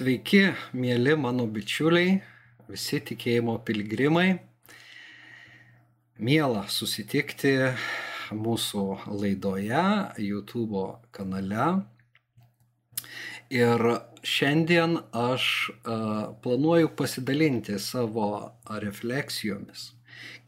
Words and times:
Sveiki, 0.00 0.54
mėly 0.72 1.12
mano 1.20 1.44
bičiuliai, 1.44 2.14
visi 2.72 3.02
tikėjimo 3.04 3.58
pilgrimai. 3.68 4.38
Mėla 6.16 6.62
susitikti 6.72 7.50
mūsų 8.32 8.84
laidoje, 9.10 9.82
YouTube 10.24 10.86
kanale. 11.12 11.66
Ir 13.52 13.84
šiandien 14.24 14.96
aš 15.12 15.50
uh, 15.68 16.32
planuoju 16.46 16.94
pasidalinti 16.96 17.76
savo 17.76 18.30
refleksijomis, 18.86 19.90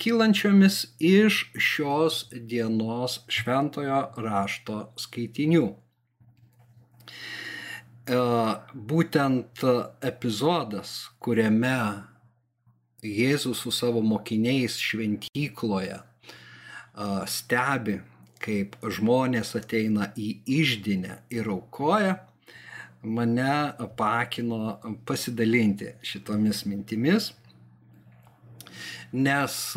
kylančiomis 0.01 0.81
iš 0.97 1.45
šios 1.61 2.25
dienos 2.33 3.21
šventojo 3.29 4.01
rašto 4.17 4.87
skaitinių. 4.97 5.67
Būtent 8.03 9.63
epizodas, 10.03 11.11
kuriame 11.23 12.03
Jėzus 13.03 13.63
su 13.63 13.71
savo 13.71 14.03
mokiniais 14.03 14.75
šventykloje 14.79 16.01
stebi, 17.31 18.01
kaip 18.43 18.75
žmonės 18.83 19.55
ateina 19.55 20.11
į 20.19 20.43
išdinę 20.51 21.21
ir 21.31 21.47
aukoja, 21.47 22.19
mane 23.03 23.73
pakino 23.97 24.81
pasidalinti 25.07 25.95
šitomis 26.03 26.65
mintimis, 26.67 27.33
nes 29.13 29.77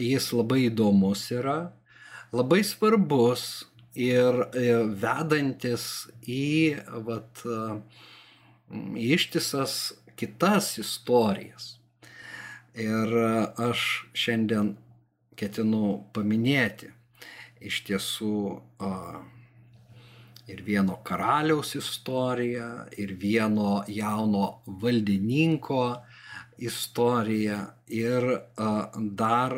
jis 0.00 0.32
labai 0.32 0.64
įdomus 0.70 1.28
yra, 1.32 1.72
labai 2.32 2.64
svarbus 2.64 3.67
ir 3.98 4.44
vedantis 5.02 6.08
į 6.22 6.78
vat, 7.06 7.42
ištisas 8.94 9.78
kitas 10.18 10.76
istorijas. 10.78 11.74
Ir 12.78 13.14
aš 13.58 13.84
šiandien 14.14 14.76
ketinu 15.38 15.98
paminėti 16.14 16.92
iš 17.64 17.80
tiesų 17.88 18.34
ir 20.48 20.62
vieno 20.64 20.98
karaliaus 21.04 21.74
istoriją, 21.78 22.68
ir 22.96 23.14
vieno 23.20 23.82
jauno 23.90 24.60
valdininko 24.82 25.82
istoriją 26.58 27.58
ir 27.88 28.24
dar 28.94 29.54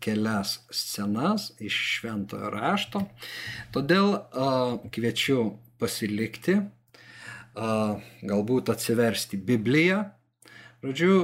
kelias 0.00 0.60
scenas 0.70 1.50
iš 1.58 1.74
šventojo 1.96 2.50
rašto. 2.54 3.02
Todėl 3.74 4.14
kviečiu 4.94 5.58
pasilikti, 5.80 6.60
galbūt 7.54 8.70
atsiversti 8.70 9.36
Bibliją. 9.36 10.04
Žodžiu, 10.80 11.16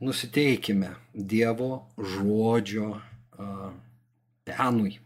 nusiteikime 0.00 0.94
Dievo 1.14 1.86
žodžio 1.98 2.96
penui. 4.48 4.96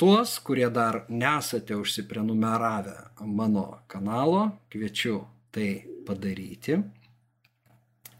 Tuos, 0.00 0.38
kurie 0.40 0.70
dar 0.72 1.02
nesate 1.12 1.76
užsiprenumeravę 1.76 2.94
mano 3.26 3.82
kanalo, 3.90 4.46
kviečiu 4.72 5.26
tai 5.52 5.82
padaryti 6.06 6.78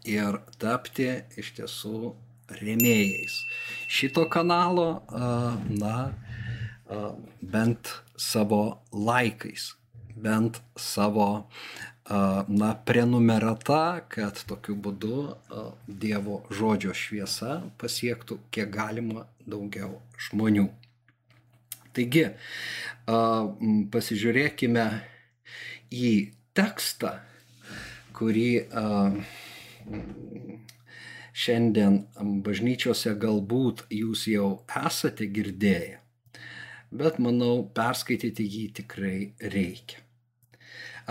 ir 0.07 0.39
tapti 0.61 1.09
iš 1.37 1.53
tiesų 1.59 2.13
remėjais 2.61 3.45
šito 3.91 4.25
kanalo, 4.31 5.03
na, 5.69 6.11
bent 7.41 7.93
savo 8.19 8.81
laikais, 8.91 9.71
bent 10.15 10.59
savo 10.75 11.47
na, 12.11 12.73
prenumerata, 12.85 14.01
kad 14.11 14.41
tokiu 14.49 14.75
būdu 14.75 15.21
Dievo 15.87 16.41
žodžio 16.51 16.95
šviesa 16.97 17.61
pasiektų 17.79 18.41
kiek 18.51 18.71
galima 18.73 19.27
daugiau 19.47 20.01
žmonių. 20.27 20.67
Taigi, 21.95 22.25
pasižiūrėkime 23.91 24.85
į 25.91 26.11
tekstą, 26.55 27.17
kurį 28.15 28.63
šiandien 31.31 31.97
bažnyčiose 32.45 33.15
galbūt 33.19 33.85
jūs 33.95 34.27
jau 34.31 34.49
esate 34.85 35.27
girdėję, 35.35 35.99
bet 36.91 37.19
manau, 37.23 37.55
perskaityti 37.75 38.47
jį 38.55 38.65
tikrai 38.81 39.17
reikia. 39.55 40.01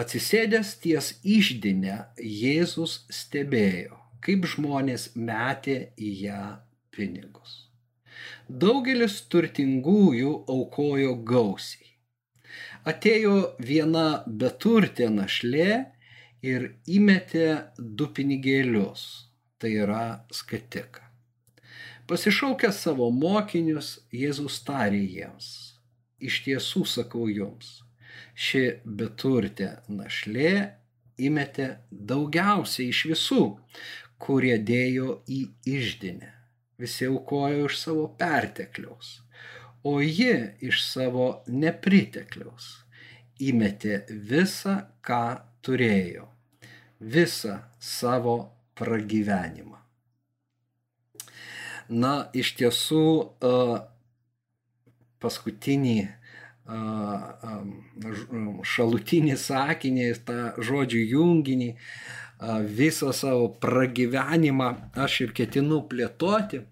Atsisėdęs 0.01 0.77
ties 0.83 1.15
išdinę, 1.27 1.97
Jėzus 2.17 3.01
stebėjo, 3.13 3.97
kaip 4.25 4.47
žmonės 4.53 5.11
metė 5.17 5.79
į 5.99 6.13
ją 6.27 6.43
pinigus. 6.95 7.67
Daugelis 8.49 9.19
turtingųjų 9.33 10.33
aukojo 10.55 11.17
gausiai. 11.27 11.89
Atėjo 12.91 13.35
viena 13.61 14.23
beturtė 14.27 15.11
našlė 15.13 15.71
ir 16.43 16.73
įmetė 16.89 17.47
du 17.79 18.09
pinigėlius, 18.17 19.05
tai 19.61 19.75
yra 19.85 20.25
skatiką. 20.33 21.05
Pasišaukęs 22.11 22.81
savo 22.87 23.11
mokinius, 23.15 24.01
Jėzus 24.11 24.59
tarė 24.67 25.03
jiems, 25.05 25.51
iš 26.19 26.41
tiesų 26.47 26.83
sakau 26.89 27.29
jums, 27.31 27.85
ši 28.35 28.65
beturtė 28.85 29.77
našlė 29.89 30.55
įmetė 31.21 31.69
daugiausiai 31.91 32.91
iš 32.91 33.05
visų, 33.13 33.45
kurie 34.21 34.57
dėjo 34.59 35.21
į 35.29 35.41
išdinę. 35.69 36.33
Visi 36.81 37.07
aukojo 37.07 37.69
iš 37.69 37.79
savo 37.79 38.07
pertekliaus, 38.21 39.21
o 39.85 40.01
ji 40.01 40.33
iš 40.65 40.81
savo 40.89 41.31
nepritekliaus 41.47 42.73
įmetė 43.41 44.03
visą, 44.09 44.77
ką 45.05 45.25
turėjo, 45.65 46.27
visą 47.01 47.59
savo 47.81 48.37
pragyvenimą. 48.79 49.79
Na, 51.91 52.15
iš 52.37 52.55
tiesų, 52.61 53.05
paskutinį 55.21 55.99
šalutinį 58.63 59.37
sakinį, 59.37 60.07
tą 60.27 60.41
žodžių 60.63 61.01
junginį, 61.15 61.71
visą 62.79 63.13
savo 63.17 63.49
pragyvenimą 63.65 64.69
aš 64.95 65.21
ir 65.27 65.33
ketinu 65.35 65.83
plėtoti, 65.91 66.63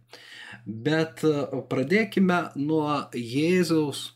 bet 0.66 1.24
pradėkime 1.72 2.38
nuo 2.60 3.08
Jėzaus, 3.12 4.12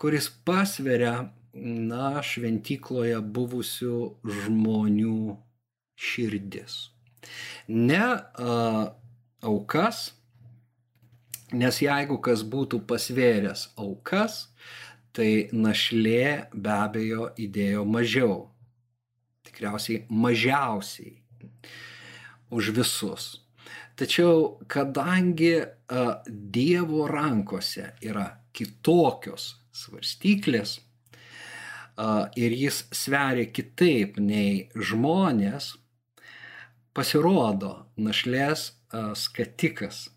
kuris 0.00 0.30
pasveria, 0.48 1.28
na, 1.58 2.22
šventykloje 2.22 3.20
buvusių 3.20 3.98
žmonių 4.24 5.36
širdis. 5.98 6.88
Ne 7.68 7.98
a, 7.98 8.94
aukas, 9.42 10.12
nes 11.52 11.80
jeigu 11.82 12.18
kas 12.22 12.44
būtų 12.46 12.80
pasvėręs 12.88 13.68
aukas, 13.80 14.46
tai 15.12 15.48
našlė 15.52 16.48
be 16.54 16.72
abejo 16.74 17.32
įdėjo 17.40 17.84
mažiau. 17.88 18.38
Tikriausiai 19.48 20.04
mažiausiai 20.08 21.16
už 22.54 22.70
visus. 22.76 23.30
Tačiau 23.98 24.60
kadangi 24.70 25.56
a, 25.58 26.20
Dievo 26.28 27.08
rankose 27.10 27.90
yra 28.06 28.28
kitokios 28.54 29.56
svarstyklės 29.74 30.78
a, 31.98 32.30
ir 32.38 32.54
jis 32.54 32.84
sveria 32.94 33.50
kitaip 33.50 34.20
nei 34.22 34.68
žmonės, 34.74 35.74
pasirodo 36.98 37.72
našlės 37.94 38.72
skatikas 39.14 40.08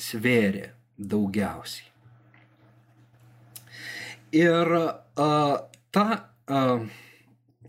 svėrė 0.00 0.70
daugiausiai. 0.96 1.88
Ir 4.32 4.72
a, 4.72 5.28
ta, 5.92 6.06
a, 6.48 6.60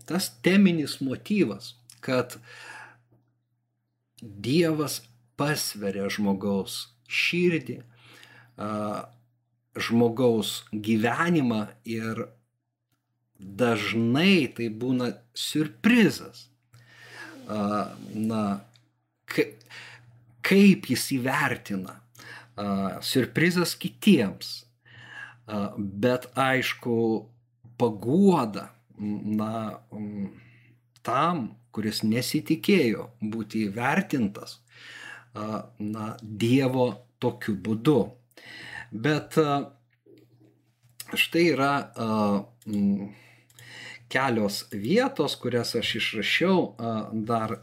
tas 0.08 0.30
teminis 0.44 1.00
motyvas, 1.04 1.74
kad 2.04 2.38
Dievas 4.24 5.02
pasveria 5.36 6.08
žmogaus 6.08 6.78
širdį, 7.04 7.82
a, 8.56 8.70
žmogaus 9.76 10.62
gyvenimą 10.72 11.66
ir 11.84 12.24
dažnai 13.36 14.48
tai 14.56 14.70
būna 14.72 15.12
surprizas. 15.36 16.48
Na, 17.48 18.42
kaip 20.44 20.90
jis 20.90 21.08
įvertina. 21.18 21.98
Surprizas 23.04 23.74
kitiems 23.80 24.64
bet 25.78 26.26
aišku, 26.36 27.26
paguoda 27.78 28.70
na, 28.98 29.80
tam, 31.04 31.46
kuris 31.74 32.02
nesitikėjo 32.06 33.08
būti 33.20 33.66
įvertintas, 33.68 34.60
na, 35.34 36.14
Dievo 36.22 36.86
tokiu 37.18 37.56
būdu. 37.58 37.98
Bet 38.94 39.36
štai 41.14 41.44
yra 41.50 41.72
kelios 44.14 44.64
vietos, 44.70 45.34
kurias 45.42 45.74
aš 45.74 45.96
išrašiau 46.00 46.58
dar. 47.26 47.58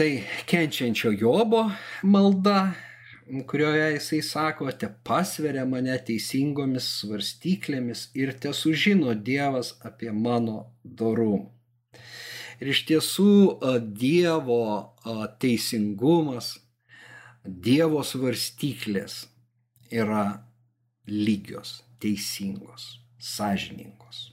Tai 0.00 0.12
kenčiančio 0.48 1.10
Jobo 1.12 1.66
malda, 2.02 2.72
kurioje 3.46 3.92
jisai 3.92 4.22
sako, 4.24 4.70
te 4.72 4.88
pasveria 5.04 5.66
mane 5.68 5.98
teisingomis 6.06 6.86
svarstyklėmis 7.02 8.06
ir 8.16 8.32
te 8.40 8.54
sužino 8.56 9.12
Dievas 9.14 9.74
apie 9.84 10.10
mano 10.12 10.70
dorumą. 10.84 11.50
Ir 12.60 12.72
iš 12.72 12.82
tiesų 12.88 13.34
Dievo 13.92 14.64
teisingumas, 15.42 16.54
Dievo 17.44 18.02
svarstyklės 18.04 19.26
yra 19.92 20.24
lygios, 21.08 21.82
teisingos, 22.00 22.98
sąžiningos. 23.20 24.29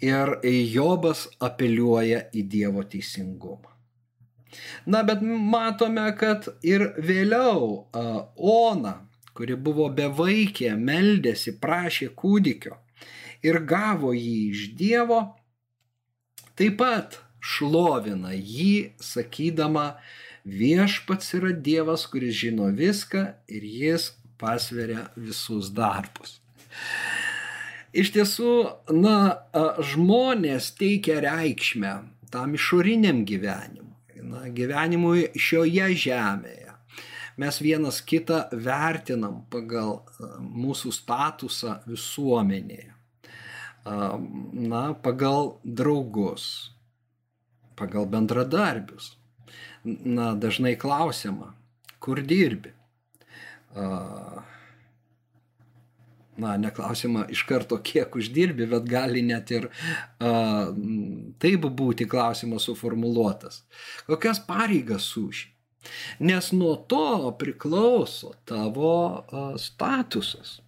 Ir 0.00 0.38
Jobas 0.44 1.26
apeliuoja 1.44 2.24
į 2.32 2.46
Dievo 2.48 2.84
teisingumą. 2.88 3.68
Na, 4.86 5.02
bet 5.06 5.20
matome, 5.22 6.06
kad 6.18 6.48
ir 6.66 6.88
vėliau 6.98 7.86
Ona, 8.36 8.94
kuri 9.36 9.56
buvo 9.56 9.88
bevaikė, 9.94 10.72
meldėsi, 10.76 11.54
prašė 11.60 12.10
kūdikio 12.16 12.78
ir 13.46 13.60
gavo 13.64 14.12
jį 14.16 14.38
iš 14.50 14.64
Dievo, 14.76 15.20
taip 16.58 16.80
pat 16.80 17.20
šlovina 17.40 18.34
jį, 18.34 18.92
sakydama, 19.00 19.94
viešpats 20.44 21.34
yra 21.38 21.52
Dievas, 21.52 22.06
kuris 22.10 22.36
žino 22.42 22.68
viską 22.76 23.24
ir 23.48 23.64
jis 23.64 24.10
pasveria 24.40 25.08
visus 25.16 25.70
darbus. 25.76 26.38
Iš 27.90 28.12
tiesų, 28.14 28.54
na, 28.94 29.42
žmonės 29.82 30.72
teikia 30.78 31.18
reikšmę 31.24 31.94
tam 32.30 32.54
išoriniam 32.54 33.24
gyvenimui 33.26 33.90
na, 34.30 34.46
gyvenimui 34.54 35.30
šioje 35.38 35.90
žemėje. 36.04 36.74
Mes 37.40 37.60
vienas 37.62 38.00
kitą 38.04 38.42
vertinam 38.52 39.44
pagal 39.52 40.00
mūsų 40.40 40.92
statusą 40.92 41.78
visuomenėje. 41.88 42.92
Na, 43.86 44.82
pagal 45.00 45.54
draugus, 45.64 46.44
pagal 47.80 48.04
bendradarbius. 48.10 49.14
Na, 49.84 50.34
dažnai 50.36 50.74
klausiama, 50.76 51.54
kur 52.04 52.20
dirbi 52.20 52.74
na, 56.40 56.56
neklausima 56.60 57.26
iš 57.32 57.44
karto, 57.48 57.78
kiek 57.84 58.16
uždirbi, 58.16 58.66
bet 58.70 58.88
gali 58.88 59.22
net 59.26 59.52
ir 59.54 59.68
a, 59.68 60.32
taip 61.42 61.68
būti 61.82 62.08
klausimas 62.10 62.66
suformuluotas. 62.68 63.62
Kokias 64.08 64.42
pareigas 64.46 65.08
suši? 65.12 65.50
Nes 66.20 66.50
nuo 66.52 66.74
to 66.88 67.30
priklauso 67.40 68.34
tavo 68.48 68.96
a, 69.20 69.44
statusas. 69.60 70.58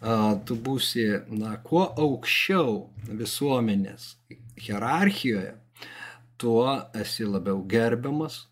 A, 0.00 0.34
tu 0.46 0.56
būsi, 0.56 1.04
na, 1.36 1.58
kuo 1.66 1.84
aukščiau 2.06 2.80
visuomenės 3.20 4.14
hierarchijoje, 4.64 5.54
tuo 6.40 6.66
esi 7.00 7.26
labiau 7.28 7.62
gerbiamas, 7.68 8.44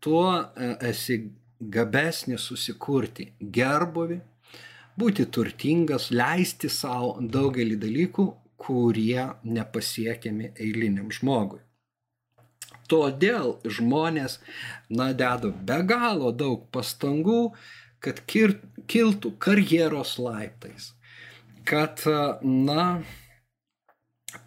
tuo 0.00 0.30
e, 0.38 0.74
esi 0.90 1.18
gabesnis 1.60 2.46
susikurti 2.50 3.32
gerbovi, 3.40 4.20
būti 4.98 5.26
turtingas, 5.30 6.10
leisti 6.10 6.70
savo 6.72 7.16
daugelį 7.22 7.78
dalykų, 7.84 8.26
kurie 8.58 9.28
nepasiekiami 9.46 10.52
eiliniam 10.58 11.10
žmogui. 11.14 11.62
Todėl 12.88 13.58
žmonės, 13.68 14.38
na, 14.88 15.10
deda 15.12 15.52
be 15.52 15.78
galo 15.88 16.32
daug 16.32 16.64
pastangų, 16.72 17.52
kad 18.00 18.22
kiltų 18.28 19.34
karjeros 19.42 20.16
laiptais, 20.22 20.92
kad, 21.68 22.00
na, 22.42 22.86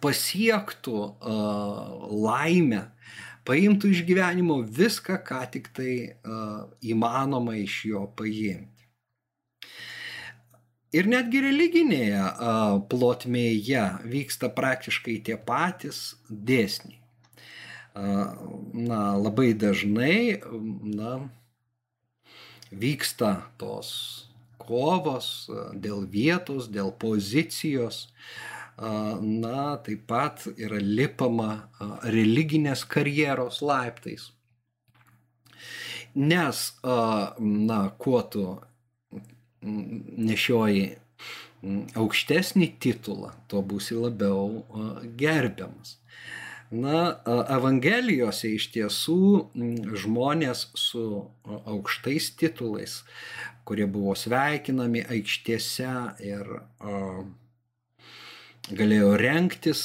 pasiektų 0.02 0.96
uh, 0.98 2.10
laimę, 2.26 2.82
paimtų 3.46 3.92
iš 3.94 4.02
gyvenimo 4.08 4.60
viską, 4.62 5.20
ką 5.26 5.42
tik 5.54 5.70
tai 5.76 5.94
uh, 6.10 6.66
įmanoma 6.82 7.56
iš 7.62 7.78
jo 7.92 8.06
paimti. 8.18 8.71
Ir 10.92 11.06
netgi 11.08 11.40
religinėje 11.40 12.24
plotmėje 12.92 13.84
vyksta 14.12 14.50
praktiškai 14.52 15.14
tie 15.24 15.38
patys 15.40 16.00
dėsniai. 16.28 16.98
Na, 17.92 18.98
labai 19.16 19.52
dažnai 19.56 20.40
na, 20.96 21.14
vyksta 22.72 23.30
tos 23.60 23.92
kovos 24.60 25.48
dėl 25.72 26.04
vietos, 26.12 26.68
dėl 26.72 26.92
pozicijos. 27.04 28.06
Na, 28.76 29.64
taip 29.84 30.04
pat 30.08 30.44
yra 30.56 30.80
lipama 30.80 31.70
religinės 32.04 32.84
karjeros 32.88 33.62
laiptais. 33.64 34.28
Nes, 36.12 36.64
na, 36.84 37.80
kuo 37.96 38.20
tu 38.28 38.46
nešioji 39.62 40.84
aukštesnį 41.98 42.68
titulą, 42.82 43.32
tuo 43.48 43.62
būsi 43.62 43.96
labiau 43.98 44.64
gerbiamas. 45.18 45.98
Na, 46.72 47.20
Evangelijose 47.52 48.48
iš 48.56 48.70
tiesų 48.72 49.16
žmonės 50.02 50.70
su 50.78 51.04
aukštais 51.44 52.30
titulais, 52.40 53.02
kurie 53.68 53.84
buvo 53.84 54.14
sveikinami 54.16 55.04
aikštėse 55.04 55.92
ir 56.24 56.48
galėjo 58.72 59.12
renktis 59.20 59.84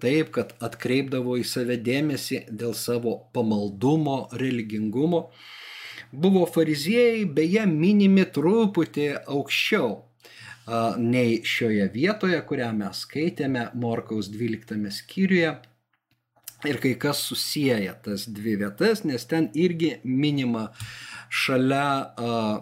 taip, 0.00 0.32
kad 0.32 0.56
atkreipdavo 0.64 1.36
į 1.42 1.44
save 1.44 1.76
dėmesį 1.76 2.46
dėl 2.48 2.72
savo 2.72 3.16
pamaldumo, 3.36 4.30
religingumo, 4.32 5.26
buvo 6.12 6.44
fariziejai 6.46 7.24
beje 7.24 7.66
minimi 7.66 8.26
truputį 8.34 9.10
aukščiau 9.26 9.90
nei 10.98 11.40
šioje 11.46 11.88
vietoje, 11.94 12.38
kurią 12.46 12.70
mes 12.76 13.02
skaitėme 13.06 13.70
Morkaus 13.74 14.30
12 14.30 14.90
skyriuje. 14.94 15.56
Ir 16.68 16.76
kai 16.76 16.92
kas 17.00 17.22
susiję 17.24 17.94
tas 18.04 18.26
dvi 18.28 18.58
vietas, 18.60 19.00
nes 19.08 19.24
ten 19.24 19.48
irgi 19.56 19.94
minima 20.04 20.68
šalia, 21.32 22.12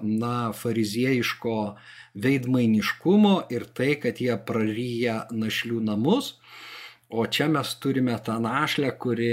na, 0.02 0.52
fariziejiško 0.54 1.56
veidmainiškumo 2.14 3.34
ir 3.50 3.66
tai, 3.74 3.96
kad 3.98 4.20
jie 4.22 4.36
praryja 4.38 5.24
našlių 5.34 5.80
namus, 5.88 6.36
o 7.10 7.26
čia 7.26 7.48
mes 7.50 7.74
turime 7.82 8.14
tą 8.22 8.38
našlę, 8.44 8.92
kuri 9.02 9.32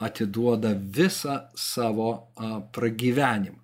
atiduoda 0.00 0.74
visą 0.74 1.38
savo 1.54 2.10
pragyvenimą. 2.72 3.58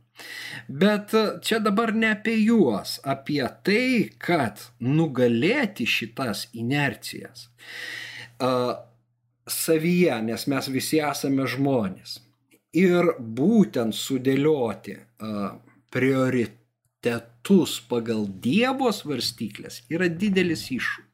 Bet 0.68 1.12
čia 1.44 1.58
dabar 1.60 1.92
ne 1.94 2.10
apie 2.14 2.36
juos, 2.40 2.96
apie 3.04 3.42
tai, 3.64 4.10
kad 4.16 4.62
nugalėti 4.80 5.84
šitas 5.84 6.46
inercijas 6.56 7.50
savyje, 9.46 10.16
nes 10.26 10.46
mes 10.50 10.68
visi 10.72 11.00
esame 11.04 11.46
žmonės. 11.48 12.18
Ir 12.76 13.12
būtent 13.20 13.94
sudėlioti 13.96 14.96
prioritetus 15.92 17.76
pagal 17.88 18.26
Dievo 18.42 18.90
svarstyklės 18.92 19.84
yra 19.92 20.08
didelis 20.08 20.66
iššūkis. 20.74 21.05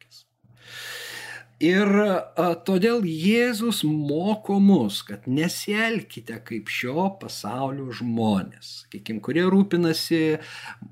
Ir 1.63 1.87
a, 1.95 2.47
todėl 2.67 3.05
Jėzus 3.07 3.85
moko 3.87 4.57
mus, 4.59 4.99
kad 5.07 5.29
nesielkite 5.31 6.41
kaip 6.43 6.71
šio 6.73 7.05
pasaulio 7.21 7.93
žmonės, 7.95 8.71
sakykim, 8.83 9.21
kurie 9.23 9.45
rūpinasi, 9.47 10.41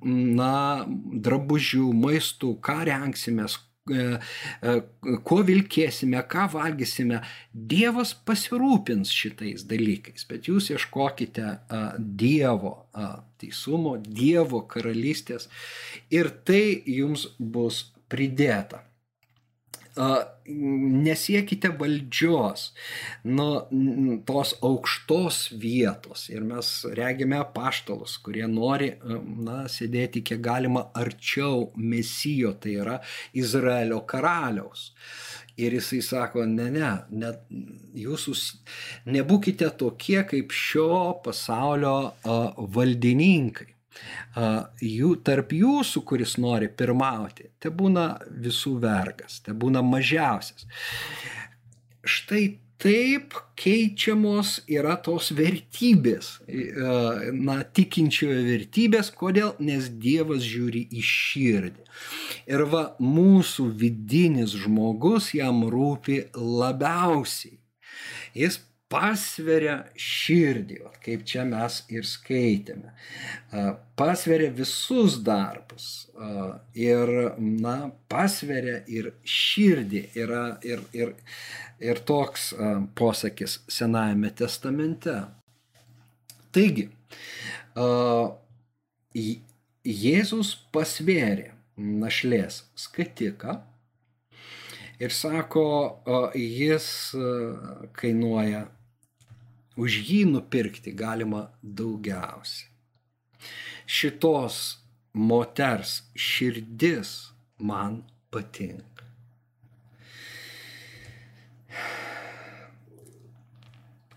na, 0.07 0.53
drabužių, 1.27 1.89
maistų, 2.05 2.53
ką 2.63 2.77
renksimės, 2.87 3.57
e, 3.91 4.05
e, 4.63 4.75
ko 5.27 5.41
vilkėsime, 5.49 6.23
ką 6.31 6.47
valgysime. 6.53 7.19
Dievas 7.51 8.13
pasirūpins 8.15 9.11
šitais 9.11 9.67
dalykais, 9.67 10.29
bet 10.31 10.47
jūs 10.53 10.71
ieškokite 10.77 11.57
Dievo 11.99 12.77
teisumo, 13.43 13.97
Dievo 13.99 14.63
karalystės 14.71 15.51
ir 16.15 16.31
tai 16.47 16.63
jums 16.87 17.27
bus 17.41 17.89
pridėta. 18.07 18.85
Nesiekite 20.51 21.71
valdžios, 21.79 22.71
nu, 23.25 23.47
tos 24.27 24.55
aukštos 24.65 25.41
vietos. 25.61 26.29
Ir 26.33 26.45
mes 26.47 26.71
regime 26.97 27.41
paštalus, 27.55 28.17
kurie 28.25 28.47
nori, 28.51 28.93
na, 29.47 29.65
sėdėti 29.71 30.25
kiek 30.27 30.43
galima 30.45 30.87
arčiau 30.97 31.71
mesijo, 31.77 32.55
tai 32.61 32.79
yra 32.83 33.01
Izraelio 33.37 34.03
karaliaus. 34.11 34.91
Ir 35.61 35.75
jisai 35.77 36.01
sako, 36.05 36.47
ne, 36.49 36.71
ne, 36.73 36.93
ne 37.11 37.35
jūs 38.01 38.31
nebūkite 39.11 39.69
tokie 39.81 40.23
kaip 40.29 40.55
šio 40.57 41.21
pasaulio 41.25 42.15
valdininkai 42.77 43.75
jų, 44.85 45.13
tarp 45.27 45.53
jūsų, 45.57 46.05
kuris 46.07 46.37
nori 46.41 46.69
pirmauti, 46.69 47.51
te 47.61 47.71
būna 47.71 48.15
visų 48.31 48.79
vergas, 48.83 49.41
te 49.45 49.53
būna 49.53 49.83
mažiausias. 49.87 50.67
Štai 52.07 52.59
taip 52.81 53.35
keičiamos 53.61 54.63
yra 54.71 54.95
tos 55.05 55.29
vertybės, 55.37 56.39
na, 57.37 57.59
tikinčiojo 57.77 58.41
vertybės, 58.47 59.11
kodėl? 59.13 59.53
Nes 59.61 59.91
Dievas 60.01 60.47
žiūri 60.49 60.87
į 60.89 61.05
širdį. 61.05 61.85
Ir 62.49 62.65
va, 62.73 62.87
mūsų 63.03 63.69
vidinis 63.83 64.57
žmogus 64.57 65.35
jam 65.37 65.67
rūpi 65.69 66.23
labiausiai. 66.33 67.59
Jis 68.39 68.63
pasveria 68.91 69.77
širdį, 69.95 70.81
kaip 71.05 71.23
čia 71.29 71.45
mes 71.47 71.77
ir 71.95 72.07
skaitėme. 72.09 72.91
Pasveria 73.99 74.51
visus 74.55 75.21
darbus 75.23 76.09
ir, 76.75 77.13
na, 77.39 77.77
pasveria 78.11 78.81
ir 78.91 79.13
širdį 79.23 80.03
yra 80.19 80.43
ir, 80.67 80.83
ir, 80.97 81.15
ir 81.79 82.03
toks 82.09 82.51
posakis 82.99 83.61
Senajame 83.71 84.33
testamente. 84.35 85.15
Taigi, 86.51 86.89
Jėzus 89.87 90.51
pasvėrė 90.75 91.53
našlės 91.79 92.65
skatiką 92.77 93.55
ir 95.01 95.15
sako, 95.15 95.65
jis 96.35 96.91
kainuoja 97.97 98.67
už 99.81 99.97
jį 100.11 100.21
nupirkti 100.29 100.93
galima 100.97 101.47
daugiausiai. 101.63 102.69
Šitos 103.91 104.57
moters 105.13 106.01
širdis 106.15 107.13
man 107.59 108.03
patinka. 108.31 109.07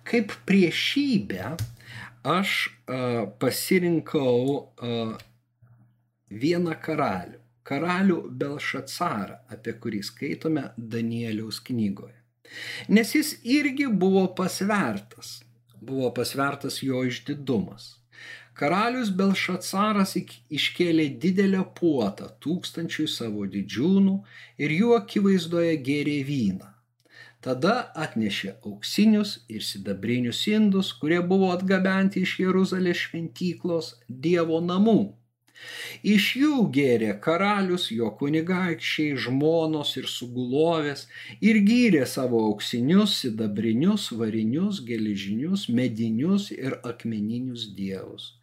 Kaip 0.03 0.35
priešybę 0.45 1.55
aš 2.23 2.51
uh, 2.67 3.23
pasirinkau 3.39 4.35
uh, 4.43 5.15
vieną 6.29 6.75
karalių. 6.83 7.39
Karalių 7.63 8.17
Belšacarą, 8.35 9.37
apie 9.55 9.71
kurį 9.79 10.01
skaitome 10.03 10.65
Danieliaus 10.75 11.61
knygoje. 11.63 12.17
Nes 12.91 13.13
jis 13.15 13.37
irgi 13.47 13.87
buvo 13.87 14.25
pasvertas 14.35 15.37
buvo 15.89 16.09
pasvertas 16.17 16.81
jo 16.87 17.03
išdidumas. 17.09 17.85
Karalius 18.59 19.09
Belšacaras 19.19 20.13
iškėlė 20.57 21.07
didelę 21.23 21.63
puotą 21.79 22.27
tūkstančiui 22.45 23.07
savo 23.09 23.47
didžiūnų 23.55 24.13
ir 24.65 24.75
jų 24.75 24.93
akivaizdoje 24.99 25.73
gėrė 25.87 26.19
vyną. 26.27 26.69
Tada 27.43 27.73
atnešė 28.05 28.53
auksinius 28.69 29.33
ir 29.51 29.65
sidabrinius 29.69 30.45
indus, 30.51 30.93
kurie 31.01 31.19
buvo 31.33 31.49
atgabenti 31.55 32.23
iš 32.27 32.37
Jeruzalės 32.45 33.01
šventyklos 33.07 33.89
Dievo 34.27 34.61
namų 34.63 35.01
Iš 36.03 36.25
jų 36.41 36.55
gėrė 36.75 37.13
karalius, 37.23 37.87
jo 37.95 38.09
kunigaikščiai, 38.19 39.17
žmonos 39.25 39.93
ir 40.01 40.07
sugulovės 40.11 41.05
ir 41.49 41.59
gyrė 41.67 42.03
savo 42.09 42.41
auksinius, 42.49 43.19
sidabrinius, 43.21 44.09
varinius, 44.19 44.81
geležinius, 44.87 45.67
medinius 45.69 46.49
ir 46.55 46.79
akmeninius 46.91 47.67
dievus. 47.77 48.33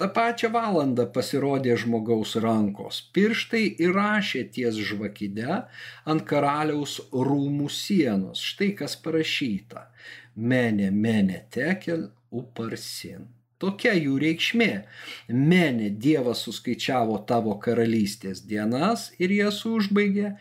Ta 0.00 0.08
pačia 0.16 0.50
valanda 0.56 1.06
pasirodė 1.16 1.76
žmogaus 1.84 2.34
rankos, 2.46 3.00
pirštai 3.16 3.64
įrašė 3.86 4.42
ties 4.56 4.80
žvakide 4.90 5.62
ant 6.10 6.26
karaliaus 6.32 6.98
rūmų 7.12 7.70
sienos. 7.72 8.42
Štai 8.50 8.72
kas 8.80 8.98
parašyta. 9.06 9.88
Menė, 10.34 10.90
menė 10.90 11.44
tekel 11.54 12.08
uparsin. 12.34 13.30
Tokia 13.64 13.94
jų 13.96 14.18
reikšmė. 14.20 14.72
Menė 15.32 15.88
Dievas 16.06 16.42
suskaičiavo 16.44 17.22
tavo 17.28 17.54
karalystės 17.66 18.42
dienas 18.44 19.06
ir 19.16 19.32
jas 19.32 19.62
užbaigė. 19.68 20.34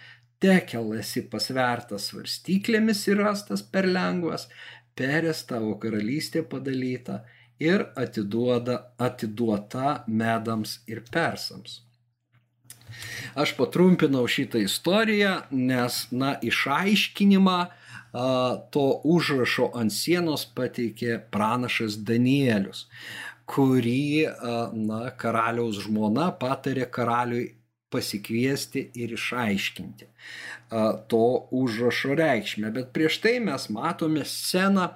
Tekel 0.44 0.90
esi 1.00 1.24
pasvertas 1.32 2.10
svarstyklėmis 2.10 3.06
ir 3.08 3.22
rastas 3.24 3.64
per 3.64 3.88
lengvas, 3.88 4.50
perės 5.00 5.46
tavo 5.48 5.78
karalystė 5.80 6.44
padalyta 6.44 7.22
ir 7.64 7.86
atiduoda, 7.96 8.76
atiduota 9.00 10.04
medams 10.08 10.82
ir 10.92 11.06
persams. 11.14 11.80
Aš 13.40 13.56
patrumpinau 13.56 14.26
šitą 14.28 14.60
istoriją, 14.68 15.38
nes, 15.72 16.04
na, 16.12 16.36
išaiškinimą 16.44 17.62
to 18.14 18.86
užrašo 19.04 19.72
ant 19.78 19.94
sienos 19.94 20.46
pateikė 20.46 21.18
pranašas 21.34 21.98
Danielius, 22.06 22.86
kurį 23.50 24.30
na, 24.78 25.02
karaliaus 25.18 25.82
žmona 25.88 26.30
patarė 26.40 26.86
karaliui 26.94 27.52
pasikviesti 27.94 28.88
ir 28.98 29.14
išaiškinti 29.14 30.08
to 31.10 31.26
užrašo 31.54 32.16
reikšmę. 32.18 32.72
Bet 32.74 32.90
prieš 32.94 33.20
tai 33.22 33.36
mes 33.44 33.68
matome 33.74 34.26
sceną, 34.26 34.88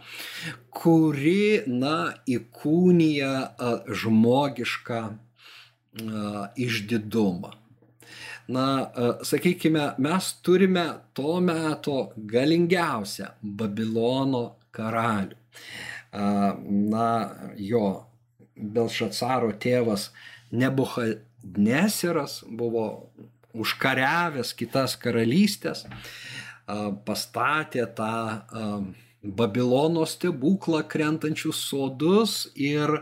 kuri, 0.74 1.62
na, 1.70 2.18
įkūnija 2.26 3.34
žmogišką 4.02 5.04
išdidumą 6.58 7.54
na, 8.48 8.66
e, 8.96 9.10
sakykime, 9.28 9.94
mes 10.04 10.34
turime 10.42 10.86
to 11.14 11.40
meto 11.44 11.98
galingiausią 12.16 13.34
Babilono 13.42 14.46
karalių. 14.72 15.36
Na, 16.14 17.08
jo 17.60 17.88
Belšacaro 18.56 19.52
tėvas 19.62 20.08
Nebuchadneseras 20.56 22.40
buvo 22.48 22.86
užkariavęs 23.58 24.54
kitas 24.58 24.96
karalystės, 25.02 25.84
pastatė 27.06 27.86
tą 27.98 28.14
Babilono 29.28 30.06
stebuklą 30.08 30.84
krentančius 30.88 31.60
sodus 31.70 32.36
ir, 32.56 32.94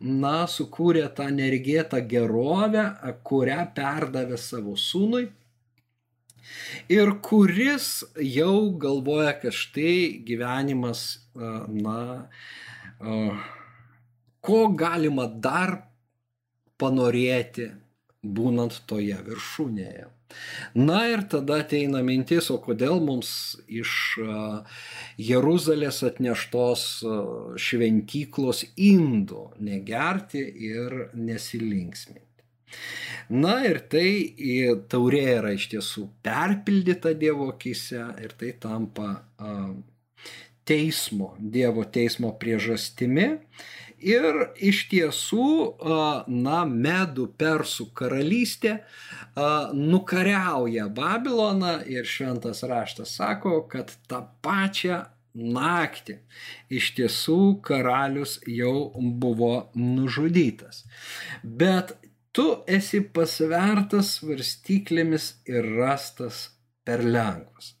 na, 0.00 0.44
sukūrė 0.50 1.06
tą 1.16 1.28
neregėtą 1.32 2.02
gerovę, 2.10 2.84
kurią 3.24 3.60
perdavė 3.76 4.38
savo 4.40 4.76
sūnui. 4.76 5.28
Ir 6.90 7.12
kuris 7.22 7.88
jau 8.18 8.70
galvoja, 8.82 9.32
kad 9.40 9.54
štai 9.54 10.20
gyvenimas, 10.26 11.04
na, 11.34 12.28
ko 14.40 14.62
galima 14.84 15.28
dar 15.48 15.76
panorėti, 16.80 17.70
būnant 18.20 18.82
toje 18.90 19.16
viršūnėje. 19.28 20.08
Na 20.74 21.02
ir 21.10 21.24
tada 21.30 21.60
ateina 21.64 22.02
mintis, 22.06 22.50
o 22.52 22.58
kodėl 22.62 23.00
mums 23.02 23.30
iš 23.66 23.92
Jeruzalės 25.18 26.02
atneštos 26.06 26.86
šventyklos 27.58 28.64
indų 28.76 29.46
negerti 29.66 30.42
ir 30.70 31.10
nesilinksminti. 31.14 32.26
Na 33.30 33.60
ir 33.66 33.82
tai 33.90 34.08
taurė 34.90 35.24
yra 35.36 35.52
iš 35.54 35.68
tiesų 35.74 36.06
perpildyta 36.22 37.12
Dievo 37.18 37.50
akise 37.52 38.02
ir 38.22 38.34
tai 38.38 38.54
tampa 38.62 39.10
teismo, 40.66 41.34
Dievo 41.38 41.84
teismo 41.86 42.32
priežastimi 42.38 43.28
Ir 44.00 44.36
iš 44.56 44.86
tiesų, 44.90 45.46
na, 46.32 46.64
Medų 46.64 47.26
Persų 47.40 47.90
karalystė 47.96 48.78
nukariauja 49.76 50.88
Babiloną 50.88 51.80
ir 51.90 52.08
šventas 52.08 52.64
raštas 52.64 53.12
sako, 53.20 53.60
kad 53.68 53.92
tą 54.08 54.22
pačią 54.44 55.02
naktį 55.34 56.16
iš 56.72 56.92
tiesų 56.96 57.60
karalius 57.64 58.38
jau 58.48 58.90
buvo 58.96 59.70
nužudytas. 59.76 60.84
Bet 61.42 61.94
tu 62.32 62.46
esi 62.66 63.02
pasvertas 63.04 64.16
svarstyklėmis 64.18 65.34
ir 65.50 65.68
rastas 65.76 66.48
per 66.84 67.04
lengvas. 67.04 67.74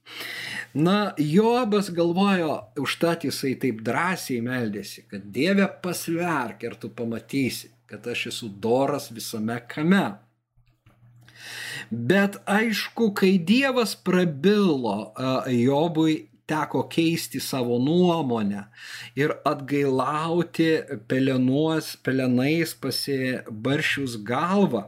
Na, 0.74 1.14
Jobas 1.18 1.90
galvojo, 1.90 2.60
užtat 2.78 3.24
jisai 3.26 3.56
taip 3.58 3.80
drąsiai 3.82 4.38
meldėsi, 4.44 5.02
kad 5.10 5.24
Dieve 5.34 5.66
pasverk 5.82 6.62
ir 6.62 6.76
tu 6.78 6.92
pamatysi, 6.94 7.72
kad 7.90 8.06
aš 8.06 8.28
esu 8.30 8.48
doras 8.48 9.10
visame 9.10 9.58
kame. 9.66 10.04
Bet 11.90 12.38
aišku, 12.46 13.10
kai 13.18 13.38
Dievas 13.42 13.96
prabilo 13.96 15.10
Jobui, 15.50 16.30
teko 16.50 16.82
keisti 16.90 17.40
savo 17.40 17.78
nuomonę 17.78 18.64
ir 19.18 19.34
atgailauti 19.46 20.70
pelenuos, 21.08 21.92
pelenais 22.02 22.74
pasibaršius 22.74 24.16
galvą. 24.26 24.84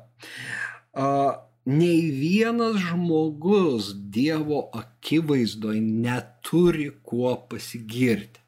Nei 1.65 2.11
vienas 2.11 2.77
žmogus 2.83 3.93
Dievo 3.95 4.65
akivaizdoje 4.75 5.81
neturi 5.81 6.91
kuo 7.03 7.37
pasigirti. 7.51 8.41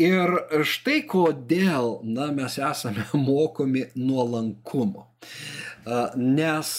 Ir 0.00 0.32
štai 0.64 1.02
kodėl 1.04 1.98
na, 2.08 2.30
mes 2.32 2.56
esame 2.56 3.04
mokomi 3.28 3.84
nuolankumo. 3.94 5.10
Nes 6.16 6.72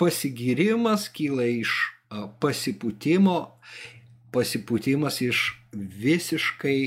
pasigirimas 0.00 1.10
kyla 1.12 1.44
iš 1.58 1.74
pasipūtimo, 2.40 3.36
pasipūtimas 4.32 5.20
iš 5.26 5.42
visiškai 5.76 6.78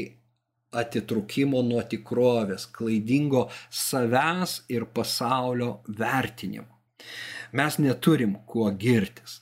atitrukimo 0.80 1.62
nuo 1.66 1.82
tikrovės, 1.92 2.68
klaidingo 2.74 3.48
savęs 3.70 4.64
ir 4.70 4.86
pasaulio 4.94 5.80
vertinimo. 5.88 6.70
Mes 7.52 7.78
neturim 7.82 8.38
kuo 8.46 8.70
girtis. 8.72 9.40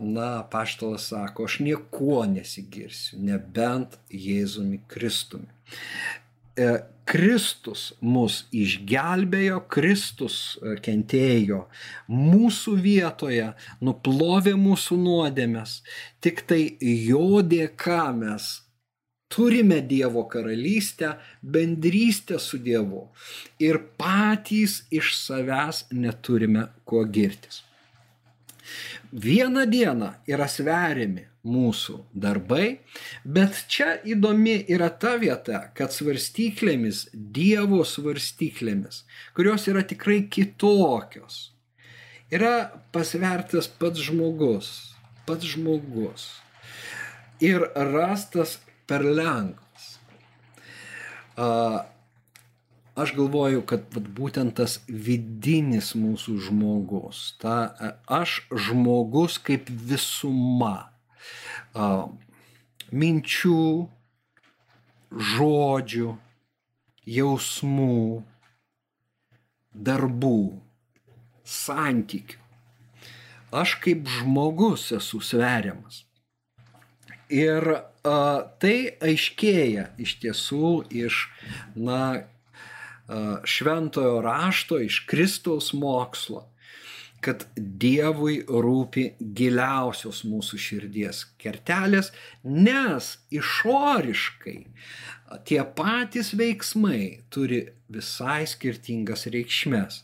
Na, 0.00 0.42
paštalas 0.50 1.08
sako, 1.12 1.44
aš 1.46 1.60
niekuo 1.62 2.24
nesigirsiu, 2.26 3.20
nebent 3.22 3.94
Jėzumi 4.10 4.80
Kristumi. 4.90 5.46
E, 6.58 6.66
Kristus 7.08 7.92
mus 8.00 8.42
išgelbėjo, 8.54 9.60
Kristus 9.70 10.36
e, 10.58 10.74
kentėjo 10.82 11.62
mūsų 12.10 12.74
vietoje, 12.82 13.52
nuplovė 13.82 14.56
mūsų 14.58 14.98
nuodėmės. 15.04 15.78
Tik 16.22 16.42
tai 16.50 16.60
jo 16.82 17.40
dėka 17.46 18.04
mes 18.18 18.50
turime 19.32 19.80
Dievo 19.80 20.24
karalystę, 20.28 21.14
bendrystę 21.42 22.38
su 22.38 22.58
Dievu 22.58 23.08
ir 23.58 23.80
patys 23.96 24.82
iš 24.92 25.14
savęs 25.16 25.86
neturime 25.90 26.68
kuo 26.84 27.04
girtis. 27.04 27.62
Vieną 29.12 29.64
dieną 29.68 30.08
yra 30.28 30.48
sveriami 30.48 31.24
mūsų 31.44 31.96
darbai, 32.14 32.78
bet 33.24 33.64
čia 33.72 33.96
įdomi 34.06 34.54
yra 34.70 34.88
ta 35.02 35.16
vieta, 35.20 35.64
kad 35.76 35.92
svarstyklėmis, 35.92 37.08
Dievo 37.12 37.82
svarstyklėmis, 37.88 39.02
kurios 39.36 39.66
yra 39.68 39.82
tikrai 39.82 40.22
kitokios, 40.30 41.50
yra 42.30 42.70
pasvertas 42.94 43.68
pats 43.80 44.04
žmogus, 44.06 44.70
pats 45.26 45.50
žmogus 45.56 46.30
ir 47.42 47.66
rastas 47.74 48.60
per 48.86 49.04
lengvas 49.06 49.62
aš 52.94 53.14
galvoju, 53.16 53.62
kad 53.66 53.86
vat, 53.94 54.08
būtent 54.16 54.56
tas 54.60 54.80
vidinis 54.88 55.94
mūsų 55.96 56.36
žmogus, 56.48 57.32
ta 57.40 57.94
aš 58.06 58.42
žmogus 58.52 59.38
kaip 59.40 59.70
visuma 59.70 60.92
minčių, 62.92 63.64
žodžių, 65.32 66.12
jausmų, 67.16 67.96
darbų, 69.72 70.38
santykių. 71.48 72.38
Aš 73.52 73.74
kaip 73.84 74.06
žmogus 74.08 74.86
esu 74.96 75.20
sveriamas. 75.20 76.04
Ir 77.32 77.68
a, 77.72 78.16
tai 78.60 78.76
aiškėja 79.00 79.88
iš 80.02 80.18
tiesų 80.20 80.72
iš, 80.92 81.26
na, 81.78 82.02
šventojo 83.44 84.20
rašto, 84.20 84.78
iš 84.78 85.02
Kristaus 85.06 85.72
mokslo, 85.72 86.48
kad 87.22 87.46
Dievui 87.56 88.40
rūpi 88.48 89.12
giliausios 89.22 90.24
mūsų 90.26 90.58
širdies 90.58 91.22
kertelės, 91.38 92.10
nes 92.42 93.12
išoriškai 93.30 94.58
tie 95.46 95.60
patys 95.76 96.32
veiksmai 96.34 97.22
turi 97.30 97.62
visai 97.92 98.42
skirtingas 98.50 99.28
reikšmės. 99.30 100.02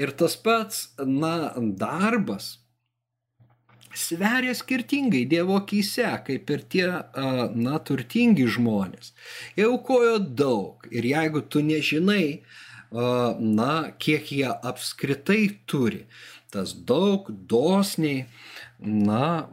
Ir 0.00 0.14
tas 0.16 0.38
pats, 0.40 0.88
na, 1.04 1.52
darbas 1.76 2.63
sveria 3.94 4.54
skirtingai 4.54 5.24
Dievo 5.30 5.56
akise, 5.60 6.06
kaip 6.26 6.50
ir 6.50 6.62
tie, 6.70 6.86
na, 7.54 7.78
turtingi 7.86 8.46
žmonės. 8.56 9.12
Jie 9.56 9.68
aukojo 9.68 10.18
daug 10.42 10.86
ir 10.90 11.06
jeigu 11.08 11.44
tu 11.48 11.62
nežinai, 11.64 12.42
na, 12.92 13.72
kiek 13.98 14.30
jie 14.30 14.50
apskritai 14.50 15.42
turi, 15.66 16.04
tas 16.54 16.74
daug 16.74 17.30
dosniai, 17.50 18.26
na, 18.78 19.48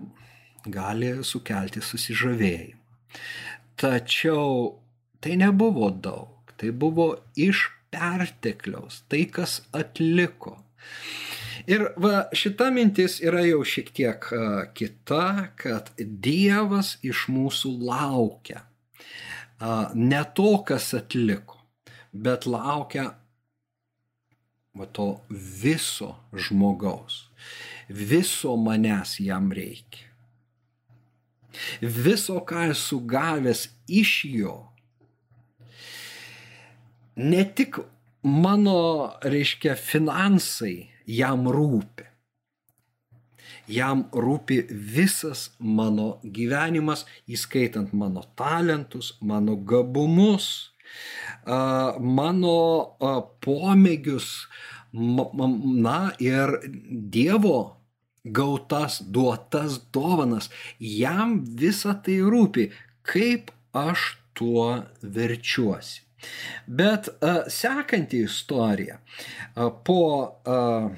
gali 0.70 1.16
sukelti 1.26 1.82
susižavėjimą. 1.82 2.78
Tačiau 3.82 4.78
tai 5.22 5.38
nebuvo 5.42 5.90
daug, 5.90 6.54
tai 6.58 6.70
buvo 6.70 7.16
iš 7.34 7.70
pertekliaus, 7.94 9.02
tai 9.10 9.26
kas 9.26 9.62
atliko. 9.74 10.60
Ir 11.70 11.92
va, 12.02 12.26
šita 12.34 12.72
mintis 12.74 13.20
yra 13.22 13.44
jau 13.46 13.62
šiek 13.68 13.92
tiek 13.94 14.28
kita, 14.78 15.26
kad 15.60 15.92
Dievas 15.98 16.96
iš 17.06 17.28
mūsų 17.30 17.76
laukia 17.86 18.64
ne 19.94 20.24
to, 20.36 20.64
kas 20.66 20.94
atliko, 20.98 21.60
bet 22.12 22.46
laukia 22.50 23.12
va, 24.74 24.86
to 24.86 25.22
viso 25.30 26.16
žmogaus. 26.34 27.28
Viso 27.90 28.56
manęs 28.58 29.20
jam 29.20 29.52
reikia. 29.52 30.08
Viso, 31.82 32.40
ką 32.48 32.70
esu 32.72 33.02
gavęs 33.06 33.68
iš 33.92 34.14
jo. 34.32 34.56
Ne 37.20 37.44
tik 37.44 37.82
mano, 38.24 39.12
reiškia, 39.22 39.76
finansai 39.76 40.88
jam 41.20 41.48
rūpi. 41.52 42.08
Jam 43.72 44.06
rūpi 44.12 44.58
visas 44.72 45.52
mano 45.60 46.18
gyvenimas, 46.24 47.06
įskaitant 47.30 47.94
mano 47.96 48.24
talentus, 48.36 49.14
mano 49.22 49.56
gabumus, 49.56 50.72
mano 51.46 52.58
pomėgius, 53.46 54.32
na 54.92 56.00
ir 56.20 56.58
Dievo 57.16 57.78
gautas, 58.26 59.00
duotas 59.02 59.80
dovanas. 59.94 60.50
Jam 60.80 61.40
visa 61.46 61.96
tai 61.96 62.20
rūpi, 62.28 62.70
kaip 63.08 63.54
aš 63.72 64.18
tuo 64.36 64.84
verčiuosi. 65.02 66.02
Bet 66.68 67.10
uh, 67.14 67.42
sekanti 67.48 68.22
istorija 68.26 69.00
uh, 69.00 69.72
po 69.86 70.04
uh, 70.46 70.92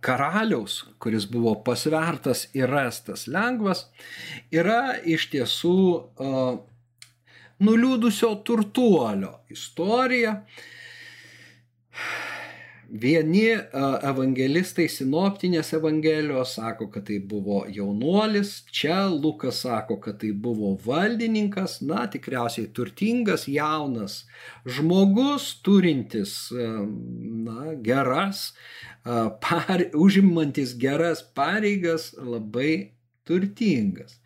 karaliaus, 0.00 0.84
kuris 0.98 1.26
buvo 1.30 1.54
pasvertas 1.64 2.46
ir 2.54 2.70
rastas 2.70 3.26
lengvas, 3.26 3.86
yra 4.54 4.94
iš 5.04 5.28
tiesų 5.32 5.78
uh, 5.94 6.58
nuliūdusio 7.64 8.34
turtuolio 8.46 9.38
istorija. 9.50 10.36
Vieni 12.88 13.50
evangelistai 14.08 14.86
sinoptinės 14.88 15.74
evangelijos 15.76 16.54
sako, 16.56 16.86
kad 16.88 17.04
tai 17.10 17.18
buvo 17.20 17.58
jaunuolis, 17.68 18.62
čia 18.72 19.02
Lukas 19.12 19.60
sako, 19.66 19.98
kad 20.00 20.16
tai 20.22 20.30
buvo 20.32 20.70
valdininkas, 20.86 21.82
na 21.84 22.06
tikriausiai 22.08 22.70
turtingas, 22.72 23.44
jaunas 23.44 24.22
žmogus, 24.64 25.50
turintis 25.60 26.48
na, 26.54 27.74
geras, 27.84 28.54
par, 29.04 29.84
užimantis 29.92 30.72
geras 30.80 31.20
pareigas, 31.36 32.14
labai 32.16 32.94
turtingas. 33.28 34.16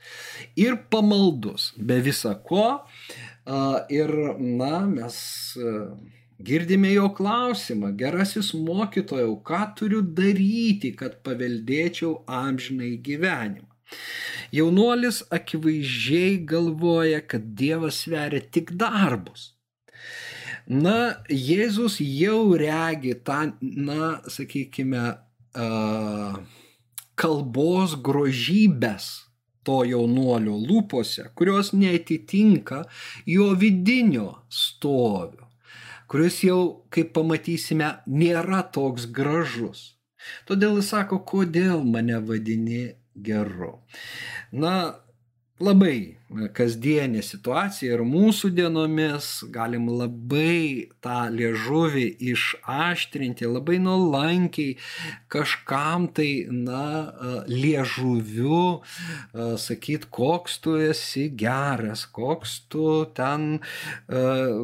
Ir 0.55 0.79
pamaldus, 0.87 1.73
be 1.75 1.99
visa 1.99 2.37
ko. 2.47 2.85
Ir, 3.91 4.15
na, 4.39 4.87
mes 4.87 5.19
Girdime 6.43 6.93
jo 6.93 7.09
klausimą, 7.15 7.93
gerasis 7.99 8.53
mokytojau, 8.55 9.37
ką 9.47 9.61
turiu 9.79 10.01
daryti, 10.19 10.91
kad 10.99 11.21
paveldėčiau 11.27 12.17
amžinai 12.41 12.97
gyvenimą. 13.07 13.69
Jaunuolis 14.53 15.23
akivaizdžiai 15.37 16.41
galvoja, 16.49 17.21
kad 17.31 17.53
Dievas 17.59 18.01
sveria 18.05 18.41
tik 18.55 18.73
darbus. 18.81 19.53
Na, 20.67 20.97
Jėzus 21.29 21.99
jau 22.01 22.55
regi 22.59 23.15
tą, 23.27 23.39
na, 23.61 24.09
sakykime, 24.31 25.05
kalbos 27.23 27.97
grožybės 28.09 29.13
to 29.67 29.83
jaunuolio 29.87 30.57
lūpose, 30.59 31.29
kurios 31.39 31.73
netitinka 31.77 32.83
jo 33.31 33.53
vidinio 33.59 34.29
stovio 34.51 35.42
kuris 36.13 36.43
jau, 36.45 36.85
kaip 36.93 37.15
pamatysime, 37.17 37.87
nėra 38.05 38.61
toks 38.75 39.07
gražus. 39.17 39.95
Todėl 40.45 40.77
jis 40.77 40.91
sako, 40.93 41.23
kodėl 41.25 41.81
mane 41.89 42.19
vadini 42.21 42.83
geru. 43.17 43.79
Na, 44.53 44.75
labai 45.63 46.19
kasdienė 46.57 47.21
situacija 47.25 47.97
ir 47.97 48.03
mūsų 48.09 48.51
dienomis 48.57 49.29
galim 49.53 49.89
labai 49.93 50.89
tą 51.05 51.27
liežuvį 51.33 52.07
išaštrinti, 52.33 53.47
labai 53.47 53.77
nuolankiai 53.83 54.79
kažkam 55.33 56.09
tai, 56.17 56.47
na, 56.49 56.85
liežuviu 57.51 58.83
sakyti, 59.61 60.09
koks 60.11 60.59
tu 60.65 60.77
esi 60.81 61.27
geras, 61.45 62.07
koks 62.07 62.57
tu 62.73 62.87
ten 63.17 63.59
uh, 63.59 64.63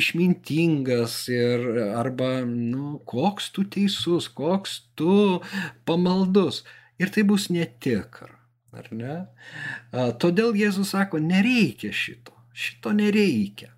išmintingas 0.00 1.22
ir 1.32 1.64
arba, 1.96 2.32
nu, 2.46 2.98
koks 3.08 3.50
tu 3.56 3.64
teisus, 3.64 4.28
koks 4.28 4.82
tu 4.98 5.40
pamaldus. 5.88 6.62
Ir 7.00 7.08
tai 7.08 7.24
bus 7.24 7.48
netikra. 7.48 8.39
Ar 8.70 8.86
ne? 8.94 9.16
Todėl 10.22 10.54
Jėzus 10.58 10.92
sako, 10.94 11.18
nereikia 11.22 11.90
šito, 11.94 12.34
šito 12.54 12.92
nereikia. 12.94 13.72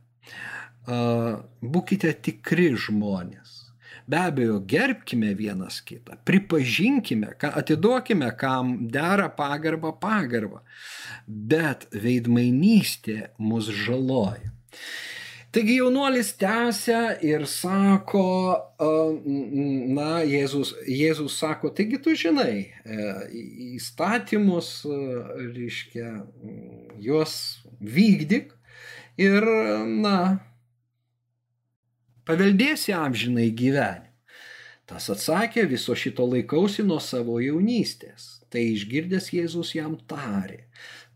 Būkite 1.62 2.12
tikri 2.26 2.72
žmonės. 2.76 3.59
Be 4.12 4.18
abejo, 4.18 4.59
gerbkime 4.68 5.31
vienas 5.38 5.78
kitą, 5.87 6.18
pripažinkime, 6.26 7.33
atiduokime, 7.48 8.33
kam 8.37 8.74
dera 8.92 9.28
pagarba 9.33 9.94
pagarbą, 10.02 10.61
bet 11.26 11.87
veidmainystė 11.94 13.31
mus 13.38 13.70
žaloja. 13.72 14.51
Taigi 15.52 15.74
jaunuolis 15.76 16.30
tęsia 16.40 17.18
ir 17.20 17.42
sako, 17.44 18.22
na, 19.92 20.22
Jėzus, 20.24 20.70
Jėzus 20.88 21.34
sako, 21.42 21.68
taigi 21.76 21.98
tu 22.00 22.14
žinai, 22.16 22.70
e, 22.72 23.08
įstatymus, 23.76 24.70
reiškia, 25.52 26.14
juos 27.04 27.34
vykdyk 27.84 28.54
ir, 29.20 29.44
na, 30.00 30.16
paveldėsi 32.24 32.96
amžinai 32.96 33.50
gyvenimą. 33.52 34.08
Tas 34.88 35.12
atsakė, 35.12 35.66
viso 35.68 35.92
šito 35.92 36.24
laikausi 36.32 36.80
nuo 36.86 36.96
savo 37.00 37.36
jaunystės. 37.44 38.38
Tai 38.48 38.64
išgirdęs 38.72 39.28
Jėzus 39.36 39.76
jam 39.76 40.00
tarė, 40.08 40.62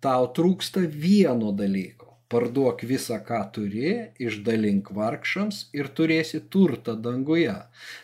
tau 0.05 0.29
trūksta 0.37 0.85
vieno 0.85 1.57
dalyko 1.57 2.06
parduok 2.33 2.83
visą, 2.89 3.19
ką 3.23 3.41
turi, 3.55 3.93
išdalink 4.23 4.91
vargšams 4.97 5.67
ir 5.77 5.91
turėsi 5.95 6.41
turtą 6.51 6.97
danguje. 6.99 7.55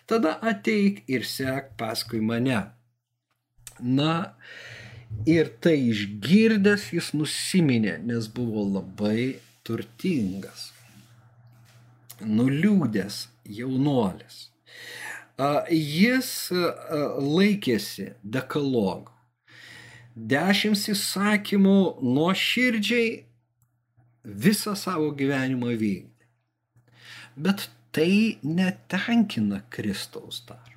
Tada 0.06 0.36
ateik 0.52 1.02
ir 1.10 1.26
sek 1.26 1.72
paskui 1.80 2.22
mane. 2.22 2.60
Na, 3.80 4.34
ir 5.26 5.50
tai 5.62 5.78
išgirdęs 5.90 6.92
jis 6.94 7.10
nusiminė, 7.18 7.98
nes 8.06 8.28
buvo 8.30 8.62
labai 8.68 9.40
turtingas. 9.66 10.70
Nuliūdęs 12.22 13.26
jaunuolis. 13.58 14.46
Jis 15.72 16.30
laikėsi 17.18 18.12
dekalogų. 18.22 19.10
Dešimt 20.12 20.76
įsakymų 20.92 21.78
nuo 22.04 22.30
širdžiai 22.36 23.24
visą 24.24 24.74
savo 24.78 25.10
gyvenimą 25.18 25.74
vykdė. 25.78 26.28
Bet 27.36 27.68
tai 27.92 28.38
netenkina 28.42 29.62
Kristaus 29.72 30.42
dar. 30.48 30.68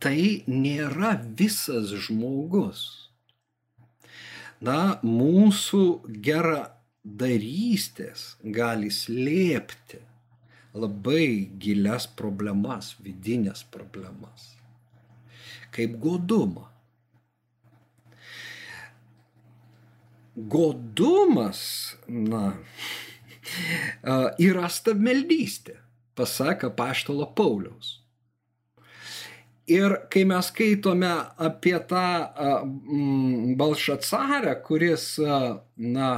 Tai 0.00 0.20
nėra 0.48 1.16
visas 1.36 1.92
žmogus. 2.06 2.84
Na, 4.60 5.00
mūsų 5.04 5.82
gera 6.24 6.70
darystės 7.04 8.34
gali 8.44 8.90
slėpti 8.92 10.00
labai 10.76 11.50
gilias 11.60 12.06
problemas, 12.06 12.94
vidinės 13.02 13.64
problemas. 13.72 14.50
Kaip 15.74 15.96
godumą. 16.02 16.69
Godumas, 20.48 21.96
na, 22.08 22.54
yra 24.40 24.68
stabmeldystė, 24.70 25.76
pasaka 26.18 26.70
paštalo 26.74 27.28
Pauliaus. 27.36 27.98
Ir 29.70 29.94
kai 30.10 30.24
mes 30.26 30.48
skaitome 30.50 31.10
apie 31.38 31.76
tą 31.90 32.06
Balšacarą, 33.58 34.56
kuris, 34.66 35.12
na, 35.76 36.08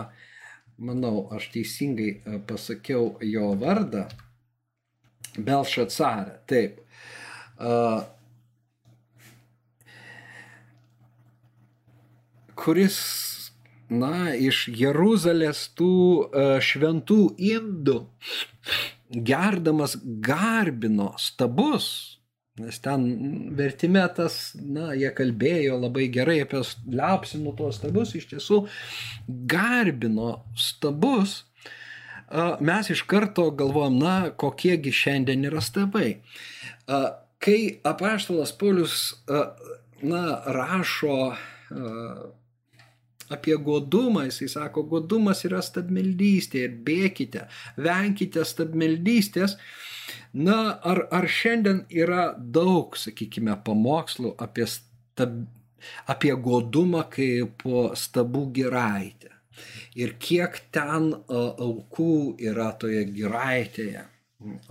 manau, 0.81 1.27
aš 1.37 1.51
teisingai 1.53 2.41
pasakiau 2.49 3.19
jo 3.29 3.53
vardą, 3.61 4.07
Belšacarą, 5.37 6.39
taip. 6.49 6.81
kuris 12.57 13.32
na, 13.93 14.33
iš 14.35 14.67
Jeruzalės 14.73 15.67
tų 15.77 15.93
e, 16.25 16.47
šventų 16.65 17.21
indų 17.37 17.99
gerdamas 19.13 19.99
garbino 20.25 21.13
stabus, 21.21 22.19
nes 22.61 22.79
ten 22.85 23.05
vertime 23.57 24.03
tas, 24.17 24.53
na, 24.57 24.93
jie 24.97 25.13
kalbėjo 25.17 25.79
labai 25.81 26.09
gerai 26.13 26.41
apie 26.45 26.63
liapsinų 26.93 27.55
tuos 27.59 27.81
stabus, 27.81 28.15
iš 28.17 28.29
tiesų 28.33 28.63
garbino 29.53 30.43
stabus, 30.57 31.43
e, 31.43 32.47
mes 32.65 32.93
iš 32.93 33.05
karto 33.09 33.51
galvojam, 33.57 33.99
na, 34.01 34.17
kokiegi 34.31 34.95
šiandien 35.03 35.49
yra 35.53 35.65
stabai. 35.65 36.15
E, 36.19 37.03
kai 37.43 37.59
apaštalas 37.89 38.55
Paulius, 38.55 39.01
na, 40.03 40.23
rašo 40.47 41.17
apie 43.33 43.57
godumą, 43.57 44.27
jisai 44.29 44.51
sako, 44.53 44.85
godumas 44.91 45.43
yra 45.49 45.63
stabmeldystė 45.65 46.67
ir 46.67 46.77
bėkite, 46.87 47.47
venkite 47.81 48.45
stabmeldystės. 48.49 49.57
Na, 50.33 50.79
ar, 50.89 51.07
ar 51.13 51.29
šiandien 51.29 51.85
yra 51.93 52.33
daug, 52.37 52.97
sakykime, 52.99 53.57
pamokslų 53.67 54.35
apie, 54.43 54.67
stab, 54.69 55.43
apie 56.11 56.33
godumą 56.47 57.05
kaip 57.13 57.65
stabų 57.99 58.47
giraitę. 58.57 59.33
Ir 60.01 60.15
kiek 60.23 60.57
ten 60.73 61.13
aukų 61.29 62.39
yra 62.41 62.71
toje 62.81 63.05
giraitėje 63.13 64.07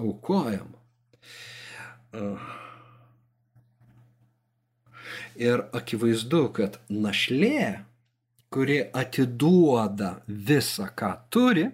aukojama. 0.01 0.79
Ir 5.41 5.63
akivaizdu, 5.77 6.41
kad 6.57 6.79
našlė 6.89 7.85
kuri 8.51 8.81
atiduoda 8.93 10.17
visą, 10.27 10.89
ką 10.95 11.13
turi, 11.31 11.69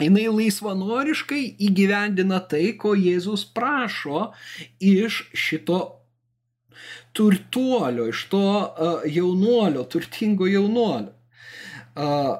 jinai 0.00 0.26
laisvanoriškai 0.32 1.42
įgyvendina 1.68 2.40
tai, 2.50 2.72
ko 2.80 2.94
Jėzus 2.96 3.44
prašo 3.56 4.30
iš 4.80 5.26
šito 5.36 5.80
turtuolio, 7.16 8.08
iš 8.12 8.24
to 8.32 8.46
uh, 8.48 9.04
jaunuolio, 9.08 9.84
turtingo 9.92 10.48
jaunuolio. 10.48 11.12
Uh, 11.96 12.34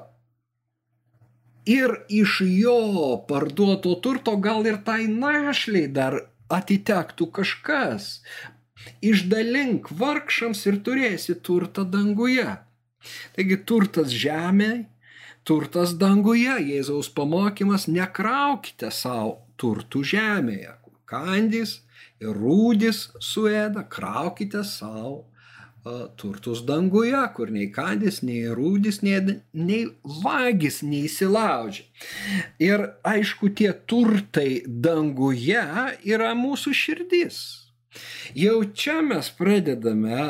ir 1.65 1.93
iš 2.09 2.41
jo 2.45 3.17
parduoto 3.29 3.95
turto 4.01 4.37
gal 4.37 4.65
ir 4.69 4.77
tai 4.85 5.07
našliai 5.09 5.89
dar 5.93 6.21
atitektų 6.53 7.31
kažkas. 7.39 8.21
Išdalink 9.03 9.89
vargšams 9.99 10.63
ir 10.69 10.79
turėsi 10.85 11.35
turtą 11.43 11.83
danguje. 11.97 12.53
Taigi 13.35 13.57
turtas 13.69 14.13
žemė, 14.13 14.71
turtas 15.47 15.93
danguje, 15.99 16.57
Jėzaus 16.71 17.09
pamokymas, 17.13 17.87
nekraukite 17.91 18.91
savo 18.91 19.37
turtų 19.61 20.03
žemėje, 20.13 20.75
kandys 21.09 21.79
ir 22.21 22.37
rūdis 22.37 23.07
suėda, 23.23 23.85
kraukite 23.89 24.63
savo 24.67 25.25
turtus 26.15 26.61
danguje, 26.67 27.19
kur 27.35 27.51
nei 27.53 27.69
kandis, 27.71 28.21
nei 28.25 28.47
rūdis, 28.51 29.01
nei, 29.05 29.39
nei 29.53 29.85
vagis 30.23 30.81
neįsilaužia. 30.83 31.85
Ir 32.59 32.89
aišku, 33.07 33.53
tie 33.55 33.71
turtai 33.87 34.63
danguje 34.67 35.63
yra 36.03 36.33
mūsų 36.37 36.75
širdis. 36.75 37.39
Jau 38.37 38.61
čia 38.73 39.01
mes 39.05 39.29
pradedame, 39.37 40.21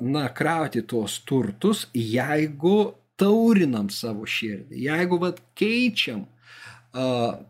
na, 0.00 0.26
krauti 0.34 0.82
tuos 0.86 1.18
turtus, 1.28 1.86
jeigu 1.94 2.94
taurinam 3.20 3.90
savo 3.92 4.26
širdį, 4.26 4.84
jeigu 4.88 5.18
vad 5.22 5.40
keičiam 5.58 6.26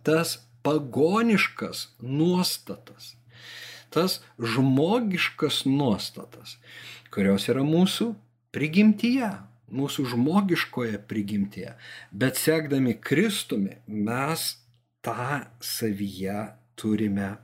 tas 0.07 0.37
pagoniškas 0.63 1.89
nuostatas, 2.03 3.15
tas 3.93 4.21
žmogiškas 4.39 5.65
nuostatas 5.67 6.59
kurios 7.13 7.49
yra 7.53 7.63
mūsų 7.67 8.13
prigimtyje, 8.55 9.29
mūsų 9.73 10.07
žmogiškoje 10.15 11.01
prigimtyje. 11.09 11.75
Bet 12.11 12.41
sekdami 12.41 12.97
Kristumi 13.01 13.79
mes 13.87 14.49
tą 15.05 15.45
savyje 15.61 16.53
turime 16.79 17.35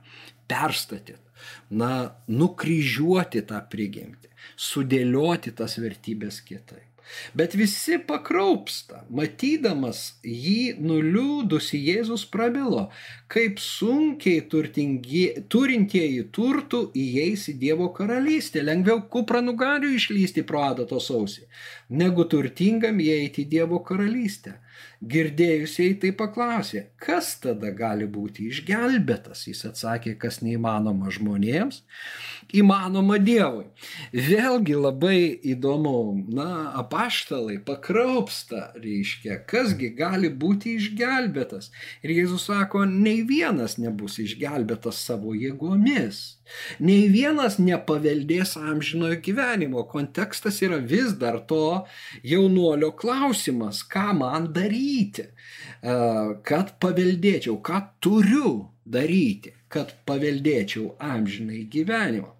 perstatyti. 0.49 1.28
Na, 1.69 1.93
nukryžiuoti 2.27 3.45
tą 3.49 3.63
prigimtį, 3.71 4.31
sudėlioti 4.69 5.55
tas 5.55 5.77
vertybės 5.81 6.41
kitaip. 6.45 6.89
Bet 7.33 7.55
visi 7.57 7.97
pakraupsta, 8.09 9.03
matydamas 9.09 10.01
jį 10.21 10.75
nuliūdusi 10.77 11.79
Jėzus 11.87 12.25
prabilo, 12.29 12.83
kaip 13.33 13.61
sunkiai 13.63 14.43
turtingi, 14.51 15.23
turintieji 15.49 16.27
turtų 16.35 16.83
įeis 17.03 17.47
į 17.53 17.57
Dievo 17.63 17.89
karalystę, 17.97 18.63
lengviau 18.65 19.01
kupranugarių 19.15 19.93
išlysti 19.97 20.45
pro 20.49 20.63
adatos 20.69 21.09
ausį, 21.13 21.47
negu 22.01 22.27
turtingam 22.29 23.01
įeiti 23.01 23.45
į 23.45 23.51
Dievo 23.57 23.81
karalystę. 23.85 24.59
Girdėjusiai 24.99 25.93
tai 26.01 26.09
paklausė, 26.11 26.81
kas 26.99 27.29
tada 27.39 27.69
gali 27.71 28.03
būti 28.03 28.49
išgelbėtas. 28.51 29.45
Jis 29.47 29.63
atsakė, 29.69 30.17
kas 30.19 30.41
neįmanoma 30.43 31.07
žmonėms, 31.15 31.81
įmanoma 32.51 33.19
Dievui. 33.23 33.69
Vėlgi 34.11 34.75
labai 34.75 35.21
įdomu, 35.53 36.25
na, 36.35 36.49
apaštalai 36.81 37.61
pakraupsta, 37.63 38.73
reiškia, 38.75 39.39
kasgi 39.47 39.93
gali 39.95 40.33
būti 40.33 40.75
išgelbėtas. 40.81 41.71
Ir 42.03 42.17
Jėzus 42.17 42.49
sako, 42.51 42.83
nei 42.83 43.23
vienas 43.23 43.77
nebus 43.79 44.19
išgelbėtas 44.19 44.99
savo 45.07 45.31
jėgomis. 45.37 46.38
Nei 46.83 47.07
vienas 47.11 47.57
nepaveldės 47.61 48.55
amžinojo 48.59 49.19
gyvenimo. 49.25 49.83
Kontekstas 49.89 50.61
yra 50.65 50.79
vis 50.81 51.13
dar 51.19 51.39
to 51.49 51.85
jaunuolio 52.23 52.91
klausimas, 52.97 53.83
ką 53.87 54.13
man 54.21 54.49
daryti, 54.55 55.29
kad 56.49 56.75
paveldėčiau, 56.81 57.59
ką 57.61 57.79
turiu 58.03 58.53
daryti, 58.85 59.53
kad 59.69 59.93
paveldėčiau 60.09 60.95
amžinai 60.99 61.63
gyvenimą. 61.71 62.35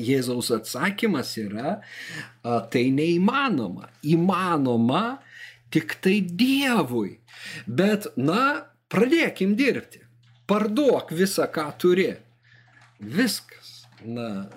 Jėzaus 0.00 0.48
atsakymas 0.54 1.34
yra, 1.36 1.74
tai 2.42 2.86
neįmanoma. 2.96 3.90
Įmanoma 4.08 5.02
tik 5.72 5.98
tai 6.00 6.20
Dievui. 6.24 7.18
Bet, 7.66 8.08
na, 8.16 8.72
pradėkim 8.92 9.52
dirbti. 9.56 10.00
Parduok 10.48 11.12
visą, 11.16 11.44
ką 11.52 11.66
turi. 11.80 12.10
Viskas. 13.02 13.82
Na, 14.02 14.48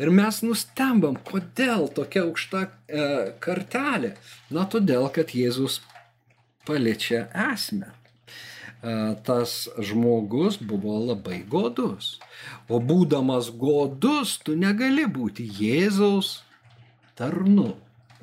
ir 0.00 0.08
mes 0.12 0.38
nustembam, 0.44 1.16
kodėl 1.28 1.90
tokia 1.92 2.22
aukšta 2.24 2.62
e, 2.64 3.02
kartelė. 3.44 4.14
Na, 4.52 4.64
todėl, 4.64 5.10
kad 5.12 5.34
Jėzus 5.36 5.82
paliečia 6.64 7.26
esmę. 7.52 7.90
E, 8.84 8.94
tas 9.26 9.66
žmogus 9.76 10.56
buvo 10.60 10.96
labai 11.10 11.42
godus. 11.48 12.18
O 12.68 12.80
būdamas 12.80 13.52
godus, 13.52 14.38
tu 14.44 14.56
negali 14.56 15.04
būti 15.04 15.44
Jėzaus 15.60 16.38
tarnu, 17.16 17.74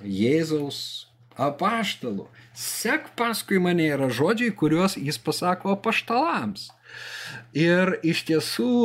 Jėzaus 0.02 1.08
apaštalu. 1.38 2.28
Sek 2.58 3.13
paskui 3.17 3.62
mane 3.62 3.88
yra 3.94 4.10
žodžiai, 4.10 4.54
kuriuos 4.54 4.98
jis 5.00 5.17
pasako 5.22 5.76
apaštalams. 5.78 6.70
Ir 7.58 7.97
iš 8.08 8.25
tiesų 8.30 8.75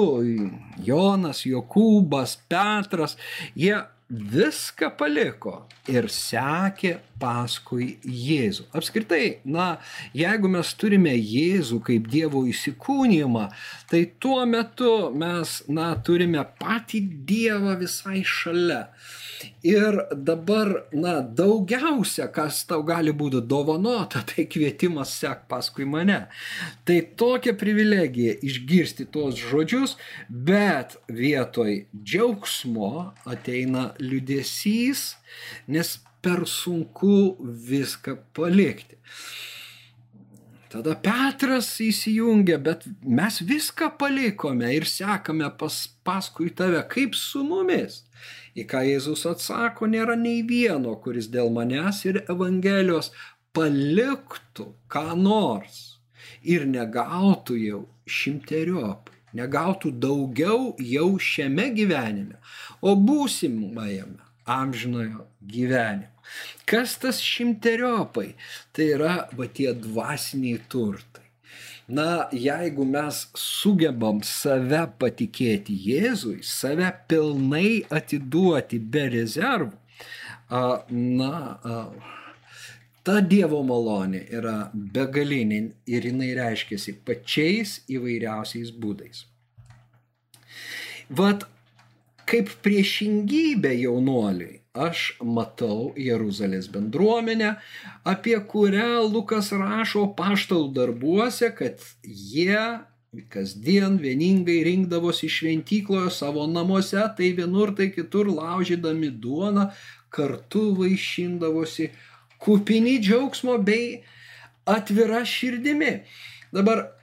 Jonas, 0.87 1.45
Jokūbas, 1.47 2.38
Petras, 2.51 3.14
jie 3.55 3.77
viską 4.07 4.92
paliko 4.95 5.64
ir 5.90 6.07
sekė 6.12 6.92
paskui 7.19 7.97
Jėzų. 8.07 8.69
Apskritai, 8.79 9.40
na, 9.45 9.77
jeigu 10.14 10.51
mes 10.51 10.71
turime 10.79 11.14
Jėzų 11.16 11.81
kaip 11.87 12.07
Dievo 12.12 12.45
įsikūnymą, 12.47 13.49
tai 13.90 14.05
tuo 14.23 14.45
metu 14.47 15.11
mes, 15.11 15.59
na, 15.66 15.92
turime 16.07 16.45
patį 16.61 17.03
Dievą 17.27 17.75
visai 17.83 18.23
šalia. 18.23 18.87
Ir 19.66 19.99
dabar, 20.12 20.70
na, 20.92 21.18
daugiausia, 21.20 22.29
kas 22.33 22.62
tau 22.68 22.83
gali 22.87 23.12
būti 23.16 23.42
dovanota, 23.46 24.22
tai 24.27 24.46
kvietimas 24.51 25.14
sek 25.20 25.46
paskui 25.51 25.87
mane. 25.88 26.20
Tai 26.87 26.99
tokia 27.18 27.57
privilegija 27.59 28.37
išgirsti 28.46 29.09
tuos 29.12 29.38
žodžius, 29.40 29.96
bet 30.29 30.96
vietoj 31.09 31.83
džiaugsmo 31.96 32.92
ateina 33.27 33.90
liudesys, 34.03 35.16
nes 35.66 35.96
per 36.22 36.46
sunku 36.51 37.37
viską 37.42 38.16
palikti. 38.35 38.99
Tada 40.77 40.96
Petras 40.99 41.68
įsijungia, 41.81 42.59
bet 42.61 42.83
mes 43.01 43.38
viską 43.46 43.92
palikome 44.01 44.72
ir 44.75 44.85
sekame 44.90 45.46
pas, 45.61 45.77
paskui 46.05 46.51
tave, 46.51 46.83
kaip 46.90 47.14
su 47.14 47.44
mumis. 47.46 48.03
Į 48.57 48.64
ką 48.71 48.81
Jėzus 48.87 49.27
atsako, 49.29 49.88
nėra 49.92 50.14
nei 50.16 50.40
vieno, 50.49 50.95
kuris 51.05 51.29
dėl 51.33 51.51
manęs 51.53 51.99
ir 52.09 52.23
Evangelijos 52.25 53.11
paliktų 53.57 54.71
ką 54.92 55.11
nors 55.21 55.83
ir 56.55 56.64
negautų 56.71 57.57
jau 57.61 57.83
šimteriopai, 58.19 59.19
negautų 59.37 59.92
daugiau 60.01 60.73
jau 60.81 61.11
šiame 61.21 61.69
gyvenime, 61.77 62.40
o 62.81 62.97
būsimajame 62.97 64.25
amžinojo 64.57 65.27
gyvenimo. 65.53 66.12
Kas 66.66 66.97
tas 67.03 67.21
šimteriopai? 67.23 68.33
Tai 68.73 68.88
yra 68.97 69.14
va 69.37 69.47
tie 69.53 69.75
dvasiniai 69.77 70.64
turtai 70.73 71.26
na, 71.88 72.27
jeigu 72.33 72.85
mes 72.85 73.22
sugebam 73.38 74.20
save 74.27 74.83
patikėti 74.99 75.77
Jėzui, 75.87 76.40
save 76.42 76.90
pilnai 77.09 77.85
atiduoti 77.94 78.81
be 78.81 79.07
rezervų, 79.14 79.72
na, 80.90 81.33
ta 83.07 83.20
Dievo 83.22 83.62
malonė 83.66 84.25
yra 84.35 84.57
begalinė 84.75 85.61
ir 85.87 86.11
jinai 86.11 86.33
reiškiasi 86.38 86.99
pačiais 87.07 87.81
įvairiausiais 87.87 88.75
būdais. 88.75 89.25
Vat 91.09 91.46
kaip 92.27 92.51
priešingybė 92.66 93.77
jaunuoliui 93.79 94.65
aš 94.77 95.17
matau 95.25 95.93
Jeruzalės 95.99 96.69
bendruomenę, 96.73 97.55
apie 98.05 98.37
kurią 98.53 99.07
Lukas 99.09 99.53
rašo 99.57 100.07
paštalų 100.19 100.73
darbuose, 100.77 101.51
kad 101.57 101.83
jie 102.05 102.61
kasdien 103.33 103.97
vieningai 104.03 104.59
rinkdavosi 104.67 105.29
šventykloje 105.33 106.11
savo 106.12 106.45
namuose, 106.51 107.01
tai 107.17 107.33
vienur, 107.37 107.73
tai 107.77 107.89
kitur 107.95 108.29
laužydami 108.29 109.11
duoną, 109.11 109.71
kartu 110.12 110.69
vaišindavosi 110.77 111.91
kupini 112.43 112.99
džiaugsmo 113.01 113.57
bei 113.65 114.03
atvira 114.69 115.25
širdimi. 115.25 116.03
Dabar 116.53 116.96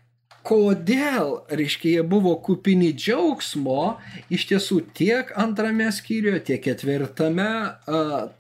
kodėl, 0.44 1.34
reiškia, 1.52 1.98
jie 1.98 2.04
buvo 2.08 2.34
kupini 2.44 2.92
džiaugsmo, 2.96 3.96
iš 4.34 4.48
tiesų 4.52 4.80
tiek 4.98 5.32
antrame 5.40 5.88
skyriuje, 5.96 6.42
tiek 6.50 6.64
ketvirtame 6.66 7.50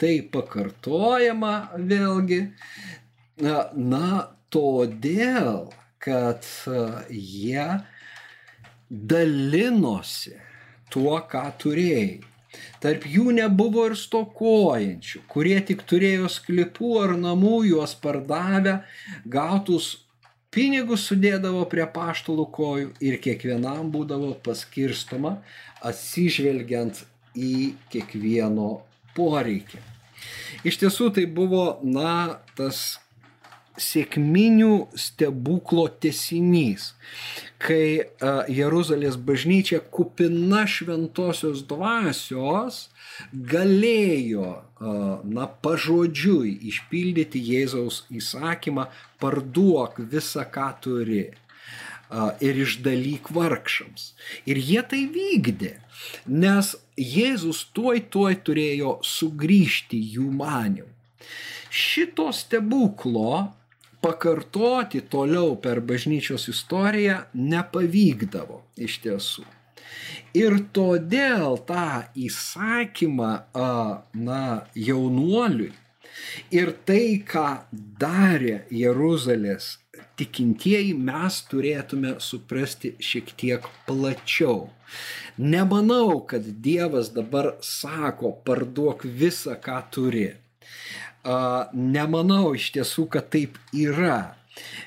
tai 0.02 0.14
pakartojama 0.34 1.54
vėlgi. 1.80 2.42
Na, 3.40 4.10
todėl, 4.54 5.72
kad 6.04 6.46
jie 7.10 7.70
dalinosi 8.90 10.38
tuo, 10.94 11.18
ką 11.26 11.48
turėjai. 11.62 12.22
Tarp 12.84 13.08
jų 13.10 13.32
nebuvo 13.34 13.88
ir 13.90 13.96
stokojančių, 13.98 15.24
kurie 15.32 15.58
tik 15.66 15.82
turėjo 15.90 16.28
sklipų 16.30 16.92
ar 17.02 17.16
namų, 17.18 17.64
juos 17.72 17.96
pardavę, 17.98 18.82
gautus 19.26 20.04
pinigus 20.54 21.08
sudėdavo 21.10 21.66
prie 21.70 21.86
paštalų 21.90 22.48
kojų 22.54 22.90
ir 23.04 23.20
kiekvienam 23.24 23.90
būdavo 23.94 24.34
paskirstoma 24.46 25.40
atsižvelgiant 25.84 27.04
į 27.34 27.74
kiekvieno 27.94 28.70
poreikį. 29.18 29.82
Iš 30.64 30.80
tiesų 30.84 31.10
tai 31.18 31.26
buvo, 31.28 31.80
na, 31.84 32.40
tas 32.58 33.00
sėkminių 33.82 34.94
stebuklo 35.00 35.88
tesinys, 36.02 36.92
kai 37.58 38.06
Jeruzalės 38.54 39.18
bažnyčia 39.18 39.82
kupina 39.82 40.68
šventosios 40.70 41.66
dvasios 41.70 42.88
galėjo, 43.54 44.50
na, 45.24 45.48
pažodžiui 45.66 46.58
išpildyti 46.72 47.42
Jėzaus 47.52 48.04
įsakymą, 48.14 48.90
parduok 49.24 50.02
visą, 50.14 50.46
ką 50.50 50.68
turi 50.84 51.24
ir 52.44 52.60
išdalyk 52.66 53.32
vargšams. 53.34 54.12
Ir 54.46 54.60
jie 54.62 54.84
tai 54.86 55.04
vykdė, 55.10 55.74
nes 56.30 56.76
Jėzus 57.00 57.64
tuoj 57.74 58.06
tuoj 58.14 58.36
turėjo 58.46 59.00
sugrįžti 59.08 59.98
jų 60.18 60.30
manimu. 60.38 60.90
Šito 61.74 62.28
stebuklo 62.36 63.56
pakartoti 64.04 65.02
toliau 65.10 65.56
per 65.58 65.82
bažnyčios 65.82 66.46
istoriją 66.52 67.24
nepavykdavo 67.34 68.60
iš 68.78 69.00
tiesų. 69.06 69.46
Ir 70.38 70.58
todėl 70.74 71.60
tą 71.68 72.04
įsakymą, 72.18 73.32
na, 74.18 74.44
jaunuoliui 74.74 75.72
ir 76.54 76.74
tai, 76.86 77.22
ką 77.26 77.48
darė 78.02 78.64
Jeruzalės 78.74 79.78
tikintieji, 80.18 80.94
mes 80.94 81.40
turėtume 81.50 82.16
suprasti 82.22 82.94
šiek 83.02 83.34
tiek 83.38 83.66
plačiau. 83.88 84.70
Nemanau, 85.38 86.22
kad 86.30 86.46
Dievas 86.66 87.10
dabar 87.16 87.56
sako, 87.66 88.36
parduok 88.46 89.06
visą, 89.06 89.58
ką 89.58 89.82
turi 89.94 90.30
nemanau 91.74 92.54
iš 92.56 92.72
tiesų, 92.76 93.08
kad 93.10 93.30
taip 93.32 93.58
yra. 93.74 94.36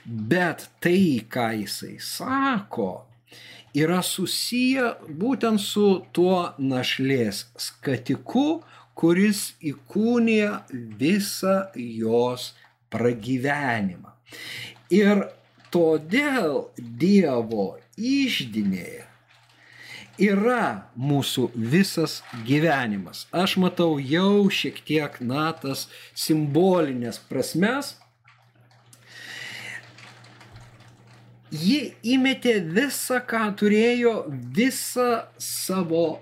Bet 0.06 0.68
tai, 0.80 1.24
ką 1.26 1.48
jisai 1.62 1.96
sako, 1.98 3.05
yra 3.76 4.02
susiję 4.02 4.92
būtent 5.20 5.60
su 5.60 5.88
tuo 6.16 6.38
našlės 6.58 7.44
skatiku, 7.60 8.62
kuris 8.96 9.50
įkūnija 9.60 10.62
visą 11.00 11.56
jos 11.76 12.52
pragyvenimą. 12.92 14.14
Ir 14.94 15.26
todėl 15.74 16.70
Dievo 16.76 17.74
išdinėje 17.96 19.04
yra 20.18 20.88
mūsų 20.96 21.50
visas 21.54 22.20
gyvenimas. 22.46 23.26
Aš 23.32 23.56
matau 23.60 23.98
jau 24.00 24.48
šiek 24.48 24.80
tiek, 24.86 25.20
na, 25.20 25.50
tas 25.52 25.86
simbolinės 26.16 27.20
prasmes. 27.28 27.94
Ji 31.54 31.94
įmetė 32.02 32.58
visą, 32.74 33.20
ką 33.22 33.44
turėjo, 33.58 34.14
visą 34.30 35.26
savo 35.38 36.18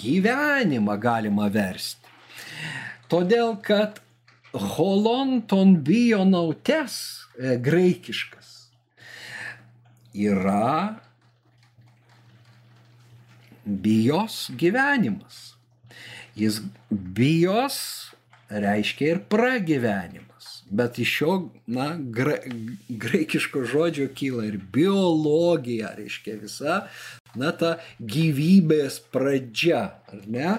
gyvenimą 0.00 0.96
galima 1.00 1.50
versti. 1.52 2.08
Todėl, 3.12 3.58
kad 3.62 4.00
holonton 4.56 5.76
bionautes 5.84 6.96
e, 7.36 7.56
graikiškas 7.60 8.54
yra 10.16 10.96
bijos 13.66 14.46
gyvenimas. 14.56 15.56
Jis 16.36 16.60
bijos 16.90 17.78
reiškia 18.48 19.14
ir 19.14 19.20
pragyvenimas. 19.32 20.35
Bet 20.70 20.98
iš 20.98 21.12
šio, 21.18 21.34
na, 21.70 21.92
gra, 21.98 22.36
graikiško 22.88 23.62
žodžio 23.70 24.08
kyla 24.18 24.48
ir 24.48 24.58
biologija, 24.72 25.92
reiškia 25.94 26.38
visa, 26.42 26.78
na, 27.38 27.52
ta 27.54 27.76
gyvybės 28.02 28.98
pradžia, 29.14 29.82
ar 30.10 30.24
ne? 30.26 30.56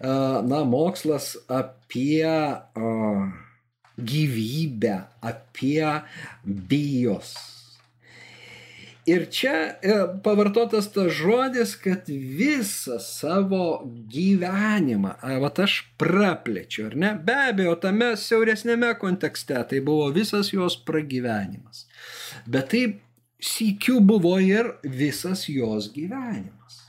Na, 0.00 0.64
mokslas 0.68 1.34
apie 1.48 2.28
gyvybę, 3.98 4.98
apie 5.32 5.94
bijos 6.44 7.57
Ir 9.08 9.24
čia 9.32 9.54
e, 9.80 9.94
pavartotas 10.24 10.90
tas 10.92 11.12
žodis, 11.16 11.72
kad 11.80 12.10
visą 12.12 12.98
savo 13.00 13.80
gyvenimą, 14.12 15.14
va 15.40 15.50
aš 15.64 15.78
praplečiu, 16.00 16.90
ar 16.90 16.96
ne? 16.96 17.14
Be 17.24 17.36
abejo, 17.48 17.78
tame 17.80 18.10
siauresnėme 18.20 18.92
kontekste 19.00 19.62
tai 19.70 19.80
buvo 19.84 20.10
visas 20.12 20.52
jos 20.52 20.76
pragyvenimas. 20.84 21.86
Bet 22.44 22.68
taip 22.74 23.00
sykiu 23.40 24.02
buvo 24.04 24.36
ir 24.44 24.74
visas 24.84 25.46
jos 25.48 25.88
gyvenimas. 25.94 26.84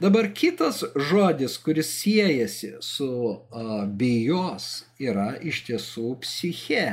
Dabar 0.00 0.28
kitas 0.34 0.84
žodis, 0.94 1.56
kuris 1.58 1.88
siejasi 2.02 2.74
su 2.84 3.08
uh, 3.08 3.86
bijos, 3.88 4.84
yra 5.00 5.32
iš 5.42 5.64
tiesų 5.66 6.12
psiche. 6.22 6.86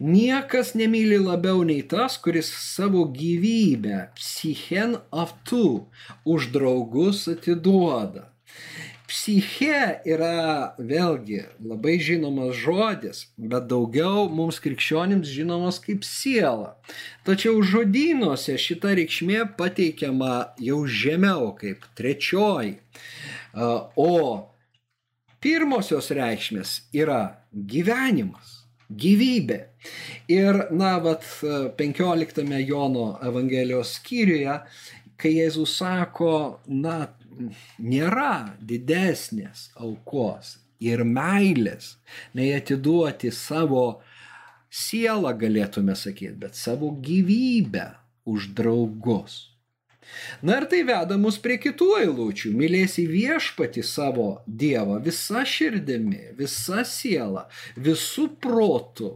Niekas 0.00 0.74
nemyli 0.74 1.18
labiau 1.22 1.62
nei 1.62 1.82
tas, 1.86 2.16
kuris 2.18 2.50
savo 2.50 3.04
gyvybę 3.14 4.10
psichen 4.18 4.96
aftu 5.12 5.86
už 6.24 6.50
draugus 6.50 7.28
atiduoda. 7.30 8.30
Psiche 9.06 10.00
yra 10.08 10.74
vėlgi 10.80 11.44
labai 11.62 11.98
žinomas 12.02 12.56
žodis, 12.58 13.20
bet 13.38 13.68
daugiau 13.70 14.26
mums 14.32 14.58
krikščionims 14.64 15.28
žinomas 15.30 15.78
kaip 15.84 16.02
siela. 16.08 16.72
Tačiau 17.28 17.60
žodynuose 17.62 18.56
šita 18.58 18.96
reikšmė 18.98 19.44
pateikiama 19.60 20.56
jau 20.58 20.80
žemiau 20.88 21.52
kaip 21.60 21.86
trečioji. 21.94 22.80
O 23.54 24.10
pirmosios 25.44 26.10
reikšmės 26.10 26.80
yra 26.96 27.22
gyvenimas 27.52 28.53
gyvybė. 29.00 29.60
Ir, 30.32 30.60
na, 30.72 30.96
vat 31.04 31.26
15 31.78 32.44
Jono 32.64 33.14
Evangelijos 33.24 33.96
skyriuje, 33.98 34.58
kai 35.20 35.36
Jėzus 35.38 35.76
sako, 35.80 36.60
na, 36.66 37.14
nėra 37.78 38.56
didesnės 38.62 39.70
aukos 39.80 40.58
ir 40.84 41.04
meilės, 41.06 41.94
nei 42.34 42.52
atiduoti 42.56 43.32
savo 43.34 44.02
sielą, 44.70 45.34
galėtume 45.38 45.96
sakyti, 45.98 46.34
bet 46.46 46.58
savo 46.58 46.92
gyvybę 47.04 47.88
už 48.30 48.52
draugus. 48.58 49.53
Na 50.42 50.58
ir 50.60 50.66
tai 50.70 50.82
veda 50.86 51.18
mus 51.20 51.38
prie 51.42 51.56
kitų 51.60 51.90
eilučių. 52.02 52.52
Mylėsi 52.58 53.06
viešpati 53.10 53.84
savo 53.86 54.28
Dievą 54.46 55.00
visą 55.04 55.44
širdimi, 55.48 56.34
visą 56.38 56.84
sielą, 56.88 57.46
visų 57.76 58.28
protų. 58.44 59.12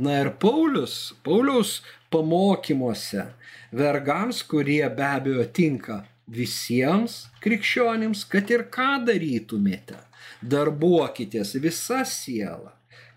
Na 0.00 0.20
ir 0.22 0.32
Paulius, 0.40 1.14
Paulius 1.24 1.80
pamokymuose 2.12 3.28
vergams, 3.76 4.42
kurie 4.48 4.84
be 4.96 5.06
abejo 5.06 5.44
tinka 5.52 6.02
visiems 6.26 7.26
krikščionims, 7.44 8.24
kad 8.30 8.50
ir 8.50 8.66
ką 8.72 9.04
darytumėte, 9.06 9.98
darbuokitės 10.42 11.54
visą 11.62 12.02
sielą, 12.08 12.72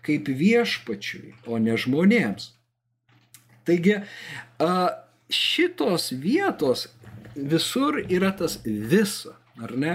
kaip 0.06 0.30
viešpačiui, 0.42 1.34
o 1.46 1.58
ne 1.58 1.76
žmonėms. 1.80 2.52
Taigi, 3.68 3.98
šitos 5.30 6.10
vietos 6.12 6.88
visur 7.34 8.02
yra 8.08 8.32
tas 8.36 8.58
visa. 8.64 9.36
Ar 9.60 9.76
ne? 9.76 9.94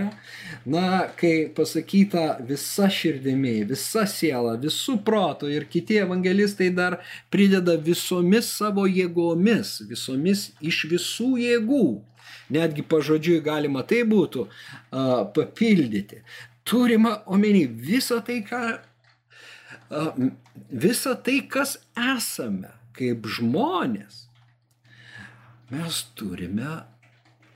Na, 0.65 1.07
kai 1.17 1.49
pasakyta 1.55 2.37
visa 2.45 2.85
širdimi, 2.91 3.63
visa 3.65 4.03
siela, 4.05 4.53
visų 4.61 4.99
protų 5.07 5.49
ir 5.55 5.65
kiti 5.71 5.97
evangelistai 6.03 6.67
dar 6.69 6.99
prideda 7.33 7.73
visomis 7.87 8.51
savo 8.59 8.85
jėgomis, 8.85 9.79
visomis 9.89 10.51
iš 10.61 10.83
visų 10.91 11.31
jėgų. 11.41 11.87
Netgi 12.53 12.85
pažodžiui 12.85 13.39
galima 13.41 13.81
tai 13.89 14.03
būtų 14.05 14.45
uh, 14.45 14.51
papildyti. 15.33 16.21
Turima 16.65 17.15
omeny 17.25 17.65
visą 17.65 18.19
tai, 18.25 18.43
ką, 18.45 18.61
uh, 19.89 20.13
visą 20.69 21.15
tai, 21.25 21.39
kas 21.49 21.79
esame 21.97 22.69
kaip 22.93 23.25
žmonės 23.25 24.24
mes 25.73 26.01
turime 26.17 26.73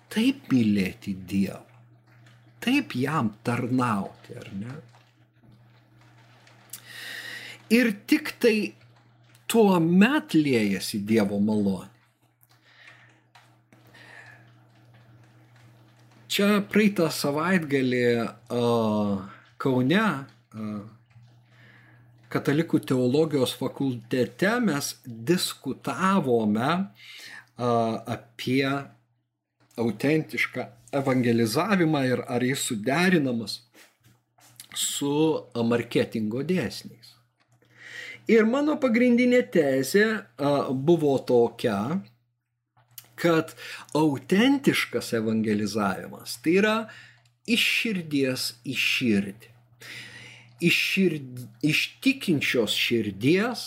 taip 0.10 0.50
mylėti 0.52 1.14
Dievą. 1.14 1.66
taip 2.60 2.92
jam 2.92 3.30
tarnauti, 3.44 4.34
ar 4.36 4.48
ne? 4.52 4.74
Ir 7.72 7.94
tik 8.10 8.34
tai 8.42 8.74
tuo 9.48 9.80
met 9.80 10.34
liejasi 10.34 11.00
Dievo 11.08 11.40
malonė. 11.40 11.88
Čia 16.30 16.60
praeitą 16.70 17.08
savaitgalį 17.10 18.04
uh, 18.20 19.16
Kaune 19.58 20.04
uh, 20.04 20.82
Katalikų 22.30 22.84
teologijos 22.92 23.56
fakultete 23.58 24.52
mes 24.62 24.92
diskutavome 25.06 26.68
uh, 26.76 27.08
apie 27.60 28.68
autentišką 29.80 30.66
evangelizavimą 31.00 32.04
ir 32.08 32.24
ar 32.28 32.44
jis 32.44 32.64
suderinamas 32.72 33.60
su 34.76 35.14
marketingo 35.72 36.44
dėsniais. 36.46 37.16
Ir 38.30 38.46
mano 38.46 38.78
pagrindinė 38.78 39.42
tezė 39.54 40.06
buvo 40.86 41.16
tokia, 41.26 42.00
kad 43.20 43.56
autentiškas 43.98 45.14
evangelizavimas 45.18 46.38
tai 46.44 46.60
yra 46.62 46.76
iš 47.50 47.66
širdies 47.80 48.46
į 48.64 48.76
širdį. 48.78 49.56
Iš, 50.60 50.78
šird, 50.92 51.44
iš 51.64 51.82
tikinčios 52.04 52.74
širdies 52.76 53.66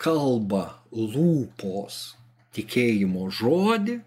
kalba 0.00 0.64
lūpos 0.92 2.19
tikėjimo 2.56 3.28
žodį, 3.40 4.00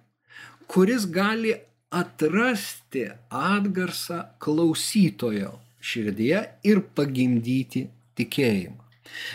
kuris 0.68 1.06
gali 1.12 1.54
atrasti 1.94 3.08
atgarsą 3.30 4.24
klausytojo 4.44 5.58
širdyje 5.84 6.40
ir 6.70 6.82
pagimdyti 6.98 7.88
tikėjimą. 8.18 8.80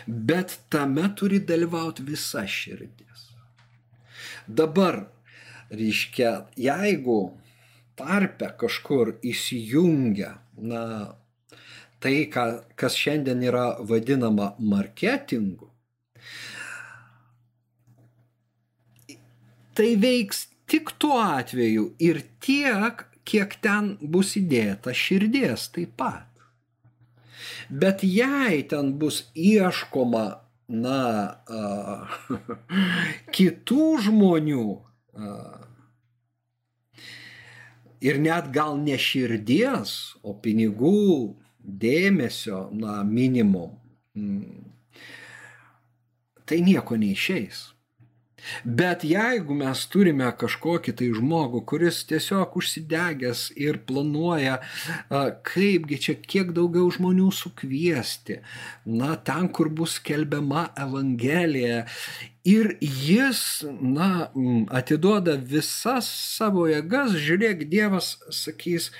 Bet 0.08 0.56
tame 0.72 1.06
turi 1.18 1.38
dalyvauti 1.44 2.02
visa 2.08 2.42
širdis. 2.48 3.28
Dabar, 4.48 5.04
reiškia, 5.70 6.32
jeigu 6.56 7.18
tarpe 7.98 8.48
kažkur 8.58 9.16
įsijungia, 9.26 10.32
na, 10.56 10.82
tai, 12.02 12.14
ką, 12.32 12.46
kas 12.78 12.96
šiandien 12.98 13.42
yra 13.44 13.66
vadinama 13.84 14.54
marketingu, 14.58 15.68
tai 19.78 19.92
veiks 20.02 20.48
tik 20.66 20.90
tuo 20.98 21.20
atveju 21.22 21.92
ir 22.02 22.18
tiek, 22.42 23.04
kiek 23.28 23.54
ten 23.62 23.94
bus 24.02 24.34
įdėta 24.40 24.90
širdies 24.96 25.68
taip 25.74 25.94
pat. 26.00 26.26
Bet 27.70 28.02
jei 28.02 28.64
ten 28.66 28.94
bus 28.98 29.22
ieškoma 29.38 30.26
na, 30.82 31.00
a, 31.46 31.62
kitų 33.36 33.86
žmonių 34.08 34.66
a, 34.74 35.32
ir 38.02 38.20
net 38.26 38.50
gal 38.54 38.80
ne 38.82 38.98
širdies, 38.98 39.94
o 40.26 40.34
pinigų, 40.42 41.36
dėmesio, 41.62 42.66
na, 42.74 43.00
minimum, 43.06 43.76
tai 46.48 46.62
nieko 46.64 46.96
neišeis. 46.98 47.68
Bet 48.64 49.04
jeigu 49.06 49.56
mes 49.58 49.84
turime 49.90 50.28
kažkokį 50.40 50.94
tai 51.00 51.10
žmogų, 51.16 51.62
kuris 51.68 52.00
tiesiog 52.08 52.56
užsidegęs 52.60 53.48
ir 53.58 53.80
planuoja, 53.88 54.58
kaipgi 55.48 56.00
čia 56.06 56.16
kiek 56.18 56.52
daugiau 56.56 56.88
žmonių 56.94 57.28
sukviesti, 57.34 58.40
na, 58.86 59.14
ten, 59.16 59.50
kur 59.52 59.70
bus 59.70 59.98
kelbiama 60.04 60.68
Evangelija, 60.78 61.84
ir 62.48 62.74
jis, 62.80 63.42
na, 63.80 64.28
atiduoda 64.80 65.36
visas 65.36 66.08
savo 66.08 66.68
jėgas, 66.70 67.16
žiūrėk, 67.18 67.66
Dievas 67.68 68.16
sakys, 68.34 68.92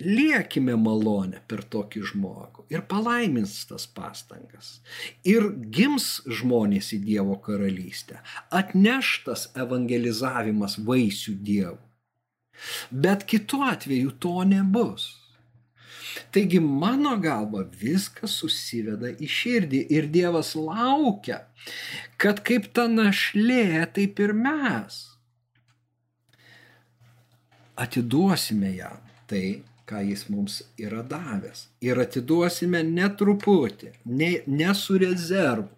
liekime 0.00 0.76
malonę 0.80 1.42
per 1.50 1.62
tokį 1.72 2.02
žmogų 2.12 2.66
ir 2.72 2.84
palaimins 2.90 3.54
tas 3.68 3.86
pastangas. 3.86 4.78
Ir 5.26 5.50
gims 5.74 6.20
žmonės 6.40 6.92
į 6.96 7.00
Dievo 7.06 7.36
karalystę, 7.44 8.20
atneštas 8.50 9.50
evangelizavimas 9.58 10.78
vaisių 10.86 11.36
Dievų. 11.46 11.80
Bet 12.90 13.24
kitu 13.24 13.62
atveju 13.64 14.12
to 14.20 14.42
nebus. 14.44 15.08
Taigi 16.34 16.58
mano 16.60 17.14
galva 17.22 17.62
viskas 17.80 18.34
susiveda 18.42 19.12
į 19.14 19.28
širdį 19.30 19.84
ir 19.94 20.08
Dievas 20.10 20.52
laukia, 20.58 21.44
kad 22.20 22.42
kaip 22.46 22.68
ta 22.74 22.88
našlė, 22.90 23.86
taip 23.94 24.20
ir 24.20 24.34
mes 24.36 25.06
atiduosime 27.80 28.74
jam 28.76 28.98
tai, 29.30 29.62
ką 29.90 30.02
jis 30.06 30.28
mums 30.30 30.60
yra 30.78 31.02
davęs. 31.06 31.66
Ir 31.82 31.98
atiduosime 31.98 32.82
ne 32.86 33.08
truputį, 33.20 33.92
ne, 34.06 34.32
ne 34.46 34.74
su 34.78 34.98
rezervu, 35.02 35.68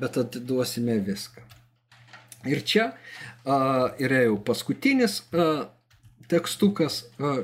bet 0.00 0.16
atiduosime 0.24 0.96
viską. 1.04 1.44
Ir 2.48 2.62
čia 2.64 2.86
a, 3.44 3.90
yra 4.00 4.24
jau 4.24 4.38
paskutinis 4.44 5.20
a, 5.32 5.50
tekstukas 6.32 7.04
a, 7.18 7.42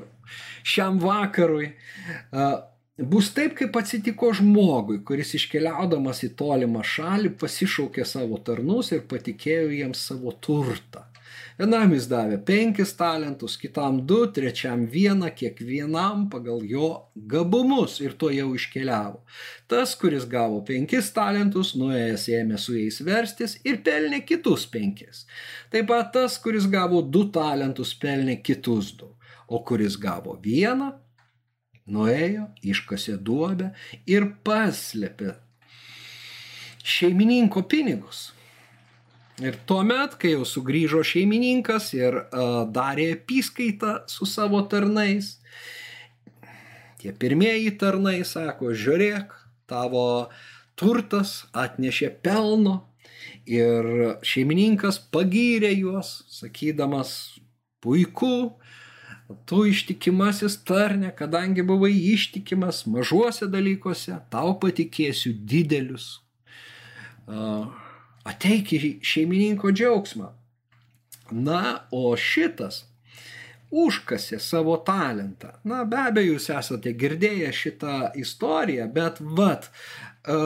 šiam 0.64 1.02
vakarui. 1.02 1.74
A, 2.32 2.48
Bus 2.96 3.26
taip, 3.36 3.52
kaip 3.58 3.74
atsitiko 3.76 4.30
žmogui, 4.32 5.02
kuris 5.04 5.34
iškeliaudamas 5.36 6.22
į 6.24 6.30
tolimą 6.38 6.80
šalį 6.80 7.34
pasišaukė 7.42 8.06
savo 8.08 8.38
tarnus 8.40 8.88
ir 8.96 9.02
patikėjo 9.10 9.66
jiems 9.68 10.04
savo 10.08 10.32
turtą. 10.32 11.02
Vienam 11.56 11.92
jis 11.94 12.06
davė 12.10 12.36
penkis 12.48 12.92
talentus, 12.98 13.54
kitam 13.60 14.02
du, 14.08 14.18
trečiam 14.36 14.84
vieną, 14.92 15.30
kiekvienam 15.38 16.26
pagal 16.32 16.60
jo 16.68 16.90
gabumus 17.32 17.96
ir 18.04 18.16
to 18.20 18.28
jau 18.34 18.50
iškeliavo. 18.58 19.22
Tas, 19.70 19.94
kuris 20.00 20.26
gavo 20.28 20.60
penkis 20.68 21.08
talentus, 21.16 21.72
nuėjęs 21.80 22.28
ėmė 22.40 22.60
su 22.60 22.76
jais 22.76 23.00
verstis 23.06 23.56
ir 23.64 23.80
pelnė 23.86 24.20
kitus 24.28 24.68
penkis. 24.68 25.24
Taip 25.72 25.88
pat 25.92 26.12
tas, 26.18 26.36
kuris 26.42 26.68
gavo 26.68 27.00
du 27.02 27.24
talentus, 27.32 27.94
pelnė 27.96 28.38
kitus 28.44 28.92
du. 29.00 29.12
O 29.48 29.62
kuris 29.64 29.96
gavo 30.02 30.34
vieną, 30.42 30.92
nuėjo, 31.86 32.48
iškasė 32.66 33.16
duobę 33.22 33.72
ir 34.10 34.32
paslėpė 34.44 35.36
šeimininko 36.86 37.62
pinigus. 37.70 38.30
Ir 39.44 39.58
tuomet, 39.68 40.14
kai 40.16 40.30
jau 40.32 40.46
sugrįžo 40.48 41.02
šeimininkas 41.04 41.90
ir 41.92 42.14
uh, 42.16 42.62
darė 42.72 43.10
apskaitą 43.18 43.98
su 44.08 44.24
savo 44.24 44.62
tarnais, 44.64 45.34
tie 47.02 47.12
pirmieji 47.12 47.74
tarnai 47.76 48.22
sako, 48.24 48.72
žiūrėk, 48.72 49.34
tavo 49.68 50.30
turtas 50.72 51.42
atnešė 51.52 52.14
pelno 52.24 52.78
ir 53.44 54.16
šeimininkas 54.24 55.02
pagyrė 55.12 55.74
juos, 55.82 56.22
sakydamas, 56.32 57.36
puiku, 57.84 58.56
tu 59.44 59.66
ištikimasis 59.68 60.62
tarne, 60.64 61.12
kadangi 61.12 61.60
buvai 61.60 61.92
ištikimas 61.92 62.86
mažuose 62.88 63.52
dalykuose, 63.52 64.16
tau 64.32 64.56
patikėsiu 64.64 65.36
didelius. 65.44 66.22
Uh, 67.26 67.68
ateik 68.26 68.74
į 68.76 68.80
šeimininko 69.06 69.72
džiaugsmą. 69.74 70.32
Na, 71.30 71.62
o 71.90 72.14
šitas 72.16 72.84
užkasė 73.74 74.38
savo 74.42 74.76
talentą. 74.86 75.56
Na, 75.66 75.82
be 75.88 75.98
abejo, 76.08 76.36
jūs 76.36 76.50
esate 76.54 76.92
girdėję 76.94 77.50
šitą 77.52 77.96
istoriją, 78.18 78.86
bet 78.94 79.18
vat, 79.20 79.66
e, 79.66 80.36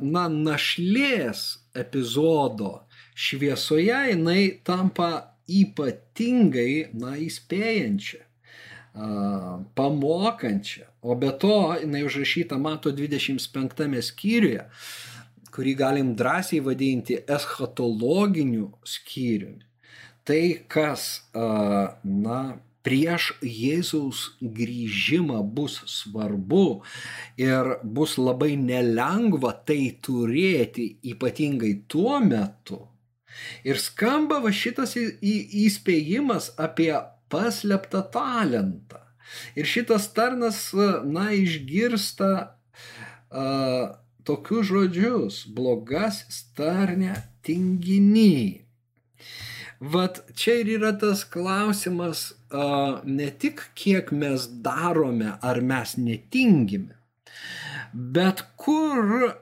na, 0.00 0.28
našlės 0.32 1.44
epizodo 1.76 2.86
šviesoje 3.14 4.00
jinai 4.14 4.42
tampa 4.64 5.10
ypatingai, 5.50 6.90
na, 6.96 7.16
įspėjančia, 7.20 8.24
pamokančia. 9.74 10.86
O 11.00 11.14
be 11.16 11.30
to, 11.40 11.76
jinai 11.80 12.02
užrašyta, 12.04 12.58
mato, 12.58 12.90
25 12.92 14.02
skyriuje 14.02 14.66
kurį 15.60 15.76
galim 15.76 16.14
drąsiai 16.16 16.62
vadinti 16.64 17.18
eschatologiniu 17.28 18.70
skyriumi. 18.80 19.66
Tai, 20.24 20.42
kas, 20.72 21.06
na, 21.34 22.40
prieš 22.86 23.26
Jėzaus 23.44 24.22
grįžimą 24.40 25.42
bus 25.56 25.80
svarbu 25.90 26.80
ir 27.40 27.74
bus 27.84 28.16
labai 28.16 28.54
nelengva 28.56 29.52
tai 29.68 29.98
turėti, 30.00 30.94
ypatingai 31.12 31.74
tuo 31.92 32.16
metu. 32.24 32.80
Ir 33.68 33.76
skamba 33.76 34.40
va 34.40 34.52
šitas 34.54 34.96
įspėjimas 34.96 36.54
apie 36.56 36.92
paslėptą 37.30 38.06
talentą. 38.16 39.04
Ir 39.60 39.68
šitas 39.68 40.08
tarnas, 40.16 40.70
na, 41.04 41.28
išgirsta 41.36 42.30
uh, 43.30 43.99
tokius 44.30 44.66
žodžius- 44.70 45.36
blogasis 45.56 46.44
tarne 46.54 47.14
tinginy. 47.42 48.62
Vat 49.80 50.20
čia 50.38 50.60
ir 50.60 50.68
yra 50.76 50.92
tas 51.00 51.24
klausimas 51.24 52.20
uh, 52.52 53.00
ne 53.04 53.30
tik 53.30 53.62
kiek 53.74 54.12
mes 54.12 54.46
darome, 54.66 55.32
ar 55.42 55.60
mes 55.60 55.96
netingime, 55.96 56.94
bet 57.92 58.44
kur 58.60 59.34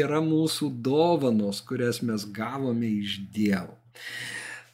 yra 0.00 0.20
mūsų 0.22 0.68
dovanos, 0.88 1.62
kurias 1.66 2.02
mes 2.02 2.26
gavome 2.38 2.92
iš 3.00 3.18
Dievo. 3.34 3.74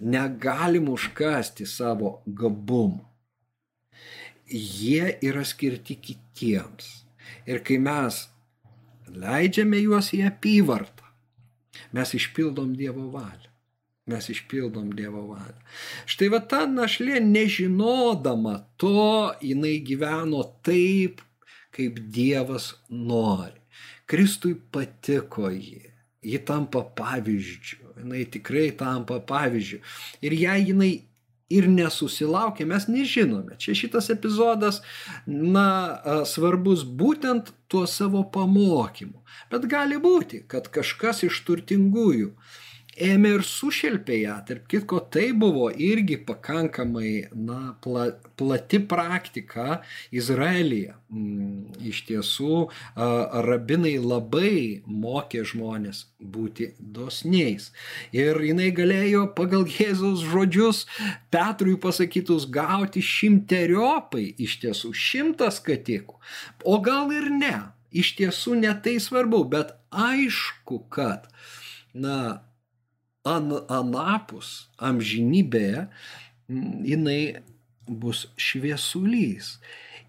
Negalim 0.01 0.91
užkasti 0.93 1.65
savo 1.67 2.19
gabumų. 2.27 3.07
Jie 4.51 5.15
yra 5.23 5.47
skirti 5.47 5.95
kitiems. 5.95 7.05
Ir 7.47 7.63
kai 7.63 7.79
mes 7.79 8.27
leidžiame 9.17 9.81
juos 9.83 10.13
į 10.17 10.25
apyvartą, 10.29 11.07
mes 11.97 12.15
išpildom 12.19 12.75
Dievo 12.79 13.09
valią. 13.15 13.49
Mes 14.11 14.27
išpildom 14.33 14.91
Dievo 14.97 15.23
valią. 15.29 15.59
Štai 16.11 16.31
va 16.33 16.41
ta 16.53 16.65
našlė, 16.67 17.21
nežinodama 17.23 18.57
to, 18.81 19.31
jinai 19.45 19.77
gyveno 19.87 20.43
taip, 20.67 21.23
kaip 21.75 22.01
Dievas 22.11 22.73
nori. 22.91 23.61
Kristui 24.11 24.57
patiko 24.75 25.53
jį. 25.55 25.85
Ji 26.27 26.41
tampa 26.45 26.83
pavyzdžiu. 26.99 27.95
Jinai 28.01 28.25
tikrai 28.33 28.71
tampa 28.77 29.21
pavyzdžiu. 29.25 29.79
Ir 30.27 30.35
jei 30.37 30.67
jinai 30.73 30.91
ir 31.51 31.67
nesusilaukė, 31.71 32.65
mes 32.69 32.87
nežinome. 32.91 33.59
Čia 33.61 33.75
šitas 33.79 34.11
epizodas, 34.15 34.81
na, 35.27 36.23
svarbus 36.29 36.85
būtent 36.85 37.53
tuo 37.71 37.87
savo 37.91 38.23
pamokymu. 38.35 39.21
Bet 39.51 39.67
gali 39.71 39.99
būti, 40.01 40.45
kad 40.51 40.71
kažkas 40.73 41.25
iš 41.27 41.43
turtingųjų 41.49 42.33
ėmė 42.99 43.35
ir 43.39 43.45
sušelpė 43.47 44.17
ją. 44.23 44.37
Tarp 44.49 44.67
kitko, 44.71 45.01
tai 45.13 45.31
buvo 45.37 45.69
irgi 45.71 46.19
pakankamai 46.27 47.31
na, 47.35 47.75
pla, 47.83 48.11
plati 48.41 48.81
praktika 48.91 49.81
Izraelyje. 50.15 50.97
Mm, 51.11 51.75
iš 51.91 52.03
tiesų, 52.09 52.57
rabinai 53.47 53.97
labai 53.99 54.83
mokė 54.87 55.45
žmonės 55.49 56.05
būti 56.21 56.71
dosniais. 56.79 57.71
Ir 58.17 58.39
jinai 58.45 58.71
galėjo 58.75 59.27
pagal 59.39 59.67
Jėzaus 59.71 60.23
žodžius 60.27 60.85
Petrui 61.35 61.77
pasakytus 61.81 62.47
gauti 62.51 63.03
šimteriopai, 63.05 64.29
iš 64.39 64.61
tiesų 64.65 64.95
šimtas 64.95 65.61
katikų. 65.67 66.21
O 66.65 66.81
gal 66.85 67.13
ir 67.15 67.31
ne. 67.35 67.57
Iš 67.91 68.13
tiesų 68.21 68.55
netai 68.61 69.01
svarbu, 69.03 69.43
bet 69.51 69.73
aišku, 69.91 70.85
kad 70.95 71.27
na, 71.91 72.45
an, 73.35 73.53
anapus 73.69 74.51
amžinybėje 74.91 75.87
jinai 76.93 77.23
bus 77.87 78.27
šviesulys. 78.37 79.59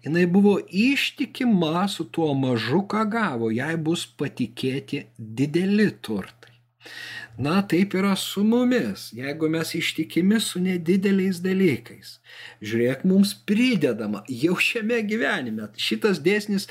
Jinai 0.02 0.26
buvo 0.26 0.58
ištikima 0.68 1.88
su 1.88 2.04
tuo 2.10 2.32
mažu, 2.34 2.82
ką 2.90 3.04
gavo, 3.10 3.50
jai 3.54 3.76
bus 3.78 4.06
patikėti 4.18 5.04
dideli 5.18 5.92
turtai. 6.02 6.50
Na, 7.38 7.62
taip 7.62 7.94
yra 7.94 8.16
su 8.18 8.42
mumis, 8.44 9.06
jeigu 9.14 9.48
mes 9.48 9.70
ištikimi 9.78 10.40
su 10.42 10.60
nedideliais 10.60 11.38
dalykais. 11.44 12.16
Žiūrėk, 12.60 13.06
mums 13.08 13.32
pridedama 13.48 14.24
jau 14.28 14.58
šiame 14.60 14.98
gyvenime. 15.06 15.70
Šitas 15.78 16.20
dėsnis, 16.24 16.66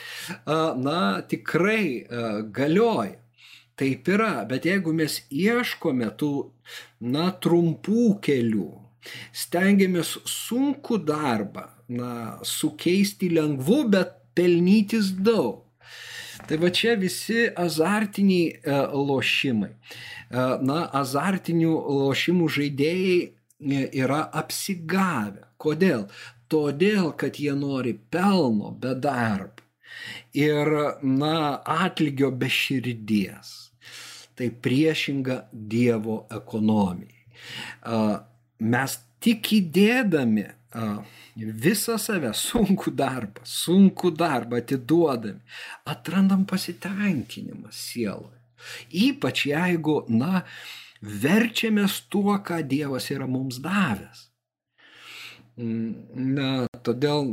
na, 0.46 1.00
tikrai 1.32 2.06
galioja. 2.54 3.21
Taip 3.80 4.08
yra, 4.12 4.44
bet 4.50 4.68
jeigu 4.68 4.94
mes 4.94 5.22
ieškome 5.32 6.12
tų, 6.20 6.32
na, 7.02 7.30
trumpų 7.44 8.08
kelių, 8.26 8.70
stengiamės 9.34 10.18
sunku 10.30 11.00
darbą, 11.02 11.70
na, 11.90 12.14
sukeisti 12.46 13.32
lengvu, 13.34 13.84
bet 13.92 14.18
pelnytis 14.38 15.12
daug. 15.18 15.66
Tai 16.48 16.58
va 16.58 16.72
čia 16.74 16.96
visi 16.98 17.46
azartiniai 17.66 18.48
e, 18.50 18.78
lošimai. 19.10 19.72
E, 19.72 20.46
na, 20.66 20.80
azartinių 21.02 21.74
lošimų 22.02 22.48
žaidėjai 22.58 23.18
e, 23.22 23.82
yra 24.02 24.24
apsigavę. 24.42 25.46
Kodėl? 25.62 26.08
Todėl, 26.52 27.12
kad 27.16 27.38
jie 27.40 27.54
nori 27.56 27.94
pelno 28.12 28.74
be 28.74 28.96
darbo. 28.98 29.62
Ir, 30.38 30.72
na, 31.04 31.36
atlygio 31.66 32.32
be 32.32 32.50
širdies 32.50 33.58
tai 34.42 34.50
priešinga 34.50 35.38
Dievo 35.52 36.24
ekonomijai. 36.34 37.26
Mes 38.62 38.98
tik 39.22 39.52
įdėdami 39.58 40.46
visą 41.62 41.98
save, 42.02 42.32
sunku 42.38 42.94
darbą, 42.96 43.44
sunku 43.46 44.12
darbą 44.16 44.62
atiduodami, 44.62 45.42
atrandam 45.86 46.46
pasitenkinimą 46.50 47.70
sieloje. 47.76 48.40
Ypač 48.94 49.46
jeigu, 49.50 50.02
na, 50.10 50.44
verčiamės 51.02 52.04
tuo, 52.10 52.34
ką 52.46 52.62
Dievas 52.66 53.10
yra 53.14 53.28
mums 53.30 53.60
davęs. 53.62 54.28
Na, 55.58 56.52
todėl 56.86 57.26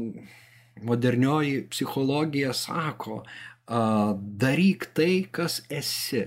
modernioji 0.83 1.67
psichologija 1.71 2.53
sako, 2.53 3.23
daryk 3.69 4.91
tai, 4.97 5.27
kas 5.33 5.63
esi 5.69 6.27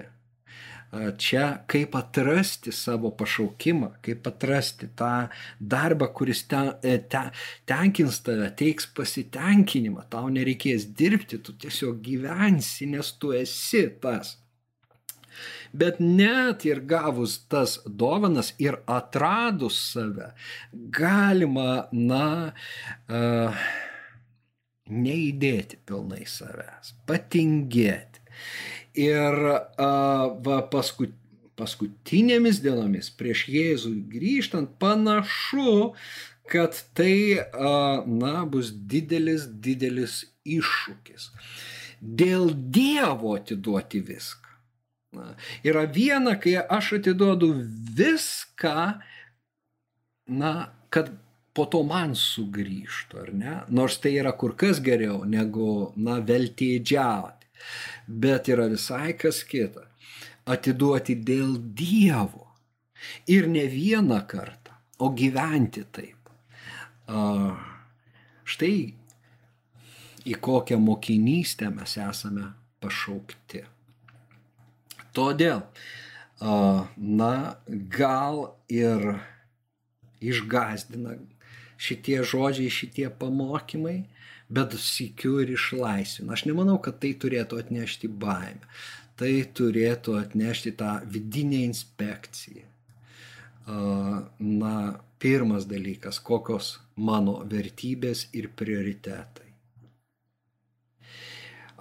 čia 1.17 1.63
kaip 1.67 1.95
atrasti 1.95 2.71
savo 2.71 3.11
pašaukimą, 3.15 3.93
kaip 4.03 4.27
atrasti 4.27 4.89
tą 4.95 5.29
darbą, 5.59 6.09
kuris 6.13 6.43
ten, 6.51 6.73
e, 6.83 6.97
ten, 6.97 7.31
tenkins 7.65 8.19
tave, 8.25 8.49
teiks 8.59 8.89
pasitenkinimą, 8.95 10.09
tau 10.11 10.27
nereikės 10.29 10.89
dirbti, 10.97 11.39
tu 11.39 11.55
tiesiog 11.55 12.01
gyvensi, 12.03 12.89
nes 12.91 13.13
tu 13.19 13.31
esi 13.35 13.87
tas. 14.03 14.35
Bet 15.71 16.01
net 16.03 16.65
ir 16.67 16.81
gavus 16.83 17.37
tas 17.47 17.77
dovanas 17.87 18.51
ir 18.59 18.81
atradus 18.83 19.79
save, 19.93 20.33
galima, 20.91 21.87
na, 21.95 22.51
uh, 23.07 23.63
neįdėti 24.91 25.79
pilnai 25.87 26.25
savęs, 26.27 26.93
patingėti. 27.07 28.21
Ir 28.99 29.37
va, 29.79 30.57
paskut, 30.71 31.13
paskutinėmis 31.59 32.59
dienomis 32.63 33.11
prieš 33.15 33.45
Jėzų 33.53 33.93
grįžtant 34.11 34.75
panašu, 34.81 35.93
kad 36.51 36.75
tai, 36.97 37.39
na, 38.07 38.33
bus 38.51 38.73
didelis, 38.91 39.47
didelis 39.63 40.25
iššūkis. 40.43 41.29
Dėl 42.01 42.51
Dievo 42.73 43.35
atiduoti 43.37 44.01
viską. 44.03 44.49
Na, 45.15 45.33
yra 45.67 45.83
viena, 45.91 46.37
kai 46.39 46.55
aš 46.59 46.95
atiduodu 47.01 47.51
viską, 47.99 48.75
na, 50.31 50.53
kad 50.89 51.11
po 51.53 51.65
to 51.71 51.81
man 51.87 52.13
sugrįžtų, 52.17 53.21
ar 53.23 53.31
ne? 53.35 53.55
Nors 53.73 53.99
tai 54.03 54.15
yra 54.19 54.31
kur 54.37 54.55
kas 54.59 54.79
geriau 54.83 55.23
negu, 55.27 55.91
na, 55.99 56.19
veltėdžiauti. 56.23 57.49
Bet 58.07 58.49
yra 58.51 58.69
visai 58.71 59.13
kas 59.19 59.43
kita. 59.47 59.85
Atiduoti 60.49 61.15
dėl 61.21 61.57
Dievo. 61.77 62.47
Ir 63.29 63.47
ne 63.49 63.65
vieną 63.69 64.21
kartą, 64.29 64.73
o 65.01 65.09
gyventi 65.17 65.83
taip. 65.93 66.29
Uh, 67.11 67.57
štai 68.45 68.93
į 70.29 70.37
kokią 70.37 70.77
mokinystę 70.79 71.71
mes 71.73 71.97
esame 71.99 72.51
pašaukti. 72.81 73.65
Todėl, 75.17 75.65
uh, 75.65 76.87
na, 76.95 77.33
gal 77.67 78.45
ir 78.71 79.17
išgazdina 80.21 81.17
šitie 81.81 82.21
žodžiai, 82.27 82.69
šitie 82.69 83.09
pamokymai, 83.09 84.03
bet 84.51 84.75
sikiu 84.77 85.39
ir 85.41 85.53
išlaisvina. 85.55 86.35
Aš 86.35 86.45
nemanau, 86.49 86.77
kad 86.83 86.99
tai 87.01 87.13
turėtų 87.17 87.61
atnešti 87.63 88.09
baimę. 88.21 88.67
Tai 89.19 89.31
turėtų 89.57 90.17
atnešti 90.19 90.73
tą 90.77 90.95
vidinę 91.13 91.61
inspekciją. 91.67 92.67
Na, 94.39 94.75
pirmas 95.21 95.67
dalykas, 95.69 96.19
kokios 96.25 96.79
mano 96.97 97.39
vertybės 97.45 98.25
ir 98.33 98.49
prioritetai. 98.57 99.49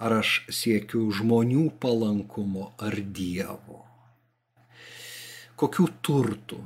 Ar 0.01 0.17
aš 0.21 0.41
siekiu 0.49 1.03
žmonių 1.13 1.67
palankumo 1.81 2.71
ar 2.81 2.97
Dievo? 3.17 3.83
Kokių 5.61 5.85
turtų 6.01 6.57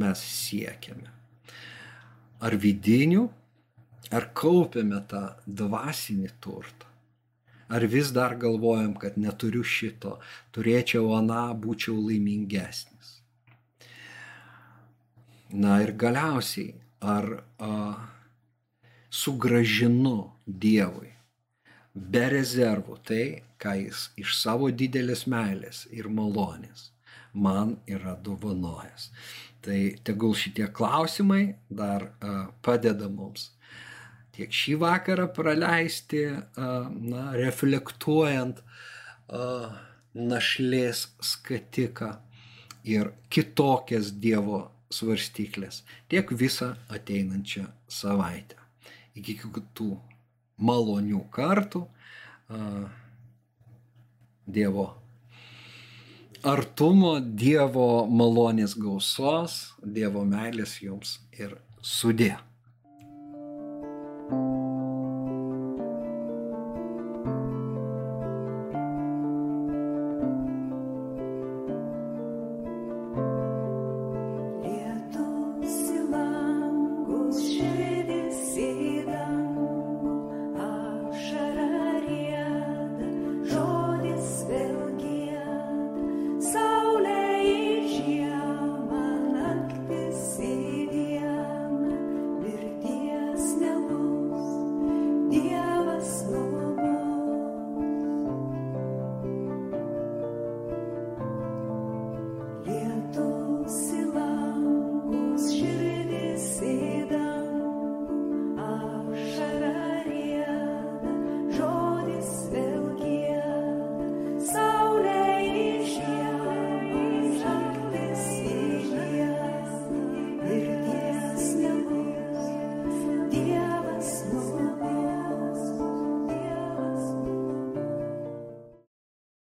mes 0.00 0.20
siekiame? 0.20 1.19
Ar 2.40 2.56
vidinių 2.56 3.28
Ar 4.10 4.26
kaupiame 4.34 4.98
tą 5.10 5.20
dvasinį 5.46 6.30
turtą? 6.42 6.88
Ar 7.70 7.84
vis 7.86 8.08
dar 8.10 8.34
galvojam, 8.34 8.96
kad 8.98 9.14
neturiu 9.20 9.62
šito, 9.62 10.16
turėčiau 10.50 11.12
aną, 11.14 11.44
būčiau 11.62 11.94
laimingesnis? 11.94 13.12
Na 15.54 15.78
ir 15.84 15.92
galiausiai, 15.94 16.74
ar 16.98 17.28
a, 17.62 17.70
sugražinu 19.10 20.16
Dievui 20.46 21.12
be 21.94 22.26
rezervų 22.34 22.98
tai, 23.06 23.24
ką 23.62 23.76
jis 23.84 24.08
iš 24.18 24.34
savo 24.40 24.70
didelės 24.74 25.28
meilės 25.30 25.84
ir 25.94 26.10
malonės 26.10 26.90
man 27.34 27.76
yra 27.86 28.16
dovanojęs. 28.24 29.10
Tai 29.60 29.80
tegul 30.06 30.32
šitie 30.38 30.70
klausimai 30.72 31.56
dar 31.68 32.06
padeda 32.64 33.10
mums 33.12 33.50
tiek 34.40 34.52
šį 34.54 34.78
vakarą 34.80 35.26
praleisti, 35.36 36.24
na, 36.56 37.24
reflektuojant 37.36 38.62
našlės 40.16 41.06
skatiką 41.22 42.14
ir 42.88 43.12
kitokias 43.28 44.14
Dievo 44.22 44.62
svarstyklės, 44.90 45.82
tiek 46.10 46.32
visą 46.32 46.72
ateinančią 46.90 47.66
savaitę. 47.86 48.56
Iki 49.20 49.36
kitų 49.42 49.90
malonių 50.64 51.20
kartų 51.34 51.84
Dievo 54.50 54.86
artumo, 56.46 57.18
Dievo 57.20 58.06
malonės 58.06 58.76
gausos, 58.78 59.74
Dievo 59.82 60.24
meilės 60.24 60.78
jums 60.82 61.18
ir 61.36 61.58
sudė. 61.82 62.36